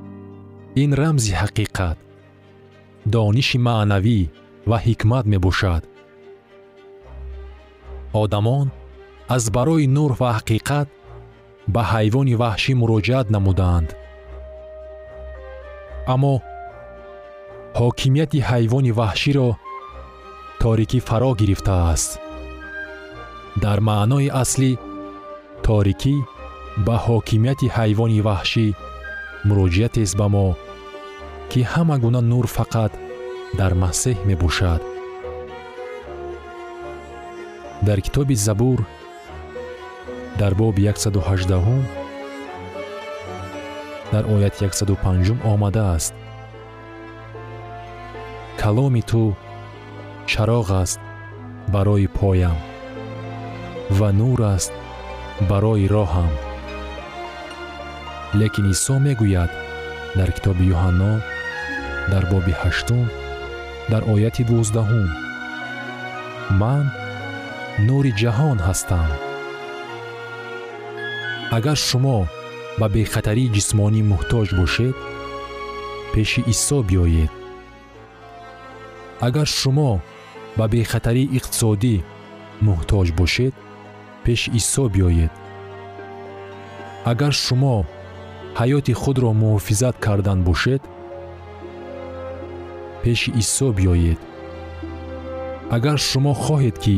ин 0.75 0.91
рамзи 0.93 1.33
ҳақиқат 1.41 1.97
дониши 3.13 3.57
маънавӣ 3.67 4.19
ва 4.69 4.77
ҳикмат 4.85 5.25
мебошад. 5.33 5.83
Одамон 8.23 8.67
аз 9.35 9.43
барои 9.55 9.87
нур 9.87 10.11
ва 10.19 10.29
ҳақиқат 10.37 10.87
ба 11.73 11.81
ҳайвони 11.93 12.35
ваҳшӣ 12.41 12.73
муроҷиат 12.81 13.27
намуданд. 13.35 13.89
Аммо 16.13 16.33
ҳокимияти 17.79 18.39
ҳайвони 18.49 18.91
ваҳширо 18.99 19.49
торикӣ 20.61 20.99
фаро 21.07 21.31
гирифтааст. 21.41 22.11
Дар 23.63 23.79
маънои 23.89 24.27
аслӣ 24.41 24.71
торикӣ 25.65 26.15
ба 26.85 26.95
ҳокимияти 27.05 27.67
ҳайвони 27.77 28.21
ваҳшӣ 28.27 28.67
муроҷиатест 29.47 30.15
ба 30.19 30.27
мо 30.33 30.47
ки 31.51 31.61
ҳама 31.71 31.95
гуна 32.03 32.21
нур 32.31 32.45
фақат 32.57 32.91
дар 33.59 33.71
масеҳ 33.83 34.17
мебошад. 34.29 34.81
Дар 37.87 37.99
китоби 38.05 38.35
забур 38.47 38.79
дар 40.39 40.53
боби 40.55 40.83
118 40.87 41.83
дар 44.13 44.23
ояти 44.33 44.65
105 44.65 45.43
омадааст. 45.53 46.13
Каломи 48.61 49.01
ту 49.09 49.23
чароғ 50.31 50.67
аст 50.83 50.99
барои 51.73 52.07
поям 52.07 52.57
ва 53.97 54.09
нур 54.19 54.39
аст 54.55 54.73
барои 55.49 55.87
роҳам 55.95 56.31
лекин 58.39 58.65
исо 58.73 58.95
мегӯяд 59.05 59.51
дар 60.17 60.29
китоби 60.35 60.65
юҳанно 60.75 61.13
дар 62.11 62.23
боби 62.31 62.53
ҳаштум 62.61 63.05
дар 63.91 64.01
ояти 64.13 64.43
дувоздаҳум 64.49 65.07
ман 66.61 66.85
нури 67.87 68.11
ҷаҳон 68.21 68.57
ҳастам. 68.67 69.09
Агар 71.57 71.77
шумо 71.87 72.17
ба 72.79 72.87
бехатарии 72.95 73.53
ҷисмонӣ 73.55 74.01
муҳтоҷ 74.11 74.49
бошед 74.59 74.95
пеши 76.13 76.41
исо 76.53 76.77
биёед. 76.89 77.31
Агар 79.27 79.47
шумо 79.59 79.91
ба 80.57 80.65
бехатарии 80.73 81.31
иқтисодӣ 81.37 81.95
муҳтоҷ 82.67 83.07
бошед 83.19 83.53
пеши 84.23 84.49
исо 84.59 84.83
биёед. 84.93 85.33
Агар 87.11 87.33
шумо 87.45 87.77
ҳаёти 88.59 88.93
худро 89.01 89.29
муҳофизат 89.41 89.95
кардан 90.05 90.39
бошед 90.47 90.81
пеши 93.01 93.29
исо 93.41 93.67
биёед 93.77 94.19
агар 95.75 95.97
шумо 96.09 96.33
хоҳед 96.43 96.75
ки 96.83 96.97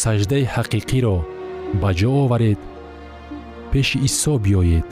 саҷдаи 0.00 0.44
ҳақиқиро 0.54 1.16
ба 1.80 1.90
ҷо 1.98 2.10
оваред 2.24 2.60
пеши 3.70 3.98
исо 4.08 4.34
биёед 4.44 4.86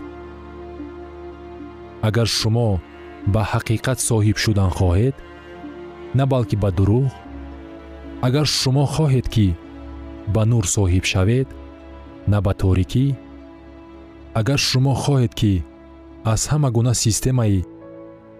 агар 2.08 2.28
шумо 2.38 2.68
ба 3.34 3.42
ҳақиқат 3.52 3.98
соҳиб 4.08 4.36
шудан 4.44 4.70
хоҳед 4.78 5.14
на 6.18 6.24
балки 6.32 6.56
ба 6.62 6.70
дурӯғ 6.76 7.06
агар 8.26 8.46
шумо 8.60 8.84
хоҳед 8.94 9.26
ки 9.34 9.46
ба 10.34 10.42
нур 10.50 10.64
соҳиб 10.76 11.04
шавед 11.12 11.48
на 12.32 12.38
ба 12.44 12.52
торикӣ 12.62 13.06
агар 14.38 14.60
шумо 14.68 14.94
хоҳед 15.02 15.32
ки 15.40 15.52
аз 16.32 16.42
ҳама 16.50 16.68
гуна 16.76 16.94
системаи 17.04 17.64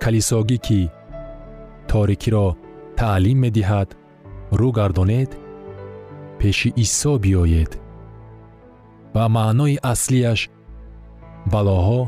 калисогӣ 0.02 0.58
ки 0.66 0.80
торикиро 1.90 2.46
таълим 2.98 3.38
медиҳад 3.44 3.88
рӯ 4.58 4.68
гардонед 4.78 5.30
пеши 6.38 6.68
исо 6.84 7.12
биёед. 7.22 7.72
Ба 9.14 9.24
маънои 9.36 9.76
аслияш 9.92 10.40
балоҳо 11.52 12.00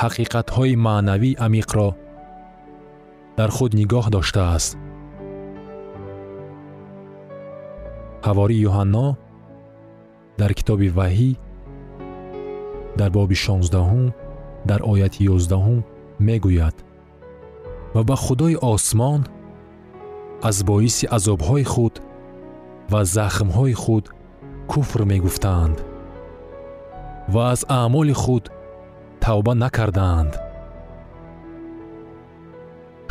ҳақиқатҳои 0.00 0.80
маънавии 0.86 1.38
амиқро 1.46 1.88
дар 3.38 3.50
худ 3.56 3.70
нигоҳ 3.80 4.06
доштааст. 4.16 4.70
Ҳавори 8.26 8.56
юҳанно 8.68 9.06
дар 10.40 10.52
китоби 10.58 10.88
ваҳӣ 10.98 11.30
дар 13.00 13.10
боби 13.16 13.36
шонздаҳум 13.44 14.06
дар 14.68 14.80
ояти 14.92 15.20
ёздаҳум 15.34 15.80
мегӯяд. 16.26 16.76
Ва 17.94 18.02
ба 18.08 18.16
худои 18.24 18.56
осмон 18.72 19.20
аз 20.48 20.56
боиси 20.68 21.04
азобҳои 21.16 21.64
худ 21.72 21.94
ва 22.92 23.00
захмҳои 23.16 23.74
худ 23.82 24.04
куфр 24.70 25.00
мегуфтаанд 25.12 25.78
ва 27.32 27.42
аз 27.52 27.60
аъмоли 27.78 28.14
худ 28.22 28.44
тавба 29.24 29.52
накардаанд. 29.62 30.32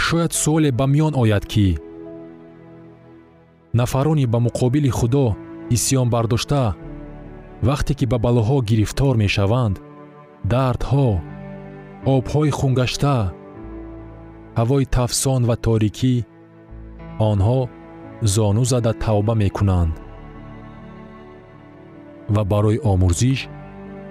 Шояд 0.05 0.33
суоле 0.41 0.71
ба 0.79 0.85
миён 0.93 1.13
ояд 1.23 1.45
ки 1.51 1.67
нафарони 3.73 4.25
ба 4.25 4.39
муқобили 4.47 4.89
худо 4.89 5.25
исьён 5.75 6.07
бардошта 6.09 6.63
вақте 7.67 7.93
ки 7.97 8.05
ба 8.11 8.17
балоҳо 8.25 8.57
гирифтор 8.69 9.13
мешаванд 9.23 9.75
дардҳо 10.51 11.07
обҳои 12.15 12.51
хунгашта 12.59 13.17
ҳавои 14.59 14.85
тафсон 14.97 15.41
ва 15.49 15.55
торикӣ 15.65 16.15
онҳо 17.31 17.59
зону 18.35 18.63
зада 18.71 18.93
тавба 19.03 19.33
мекунанд 19.43 19.93
ва 22.35 22.43
барои 22.51 22.79
омӯзиш 22.91 23.39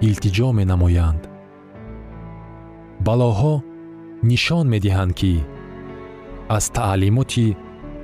илтиҷо 0.07 0.47
менамоянд. 0.59 1.21
Балоҳо 3.07 3.55
нишон 4.29 4.65
медиҳанд 4.73 5.11
ки 5.19 5.33
аз 6.57 6.65
таълимоти 6.77 7.47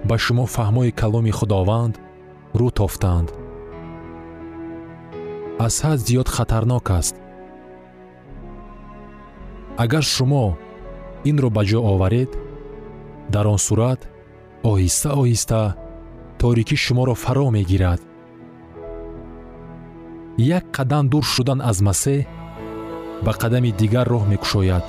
ба 0.10 0.15
шумо 0.23 0.45
фаҳмои 0.55 0.91
каломи 1.01 1.31
худованд 1.38 1.95
рӯ 2.60 2.69
тофтанд 2.79 3.27
аз 5.59 5.75
ҳад 5.83 5.99
зиёд 6.07 6.27
хатарнок 6.35 6.89
аст. 6.99 7.15
Агар 9.83 10.03
шумо 10.03 10.45
инро 11.29 11.49
ба 11.55 11.63
ҷо 11.69 11.79
оваред 11.91 12.31
дар 13.33 13.45
он 13.47 13.59
сурат 13.67 14.01
оҳиста 14.71 15.09
оҳиста 15.21 15.61
торикӣ 16.39 16.75
шуморо 16.85 17.13
фаро 17.23 17.47
мегирад. 17.57 18.01
Як 20.37 20.65
қадам 20.77 21.05
дур 21.11 21.23
шудан 21.33 21.59
аз 21.69 21.77
масеҳ 21.87 22.25
ба 23.25 23.31
қадами 23.41 23.71
дигар 23.81 24.05
роҳ 24.13 24.23
мекушояд 24.31 24.85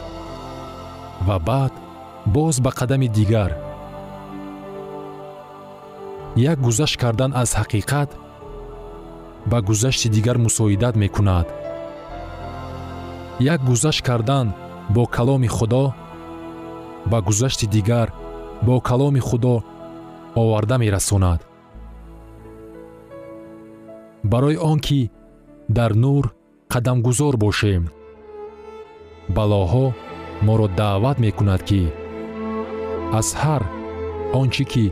ва 1.27 1.37
баъд 1.49 1.75
боз 2.35 2.57
ба 2.65 2.71
қадами 2.79 3.09
дигар. 3.19 3.51
Як 6.37 6.59
гузашт 6.67 6.97
кардан 7.03 7.33
аз 7.43 7.51
ҳақиқат 7.61 8.11
ба 9.47 9.61
гузашти 9.63 10.09
дигар 10.09 10.39
мусоидат 10.39 10.97
мекунад. 10.97 11.47
Як 13.39 13.65
гузашт 13.65 14.03
кардан 14.03 14.53
бо 14.89 15.07
каломи 15.07 15.47
худо 15.47 15.95
ба 17.07 17.21
гузашти 17.21 17.67
дигар 17.67 18.13
бо 18.63 18.81
каломи 18.81 19.21
худо 19.21 19.65
оварда 20.35 20.79
мерасонад. 20.79 21.47
Барои 24.23 24.57
он 24.57 24.81
ки 24.81 25.11
дар 25.69 25.95
нур 25.95 26.35
қадамгузор 26.69 27.37
бошем 27.37 27.83
балоҳо 29.29 29.87
моро 30.47 30.69
даъват 30.79 31.19
мекунад 31.25 31.63
ки 31.69 31.83
аз 33.19 33.29
ҳар 33.43 33.63
он 34.41 34.49
чӣ 34.55 34.65
ки 34.73 34.85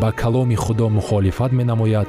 ба 0.00 0.08
каломи 0.20 0.56
худо 0.64 0.86
мухолифат 0.88 1.52
менамояд 1.58 2.08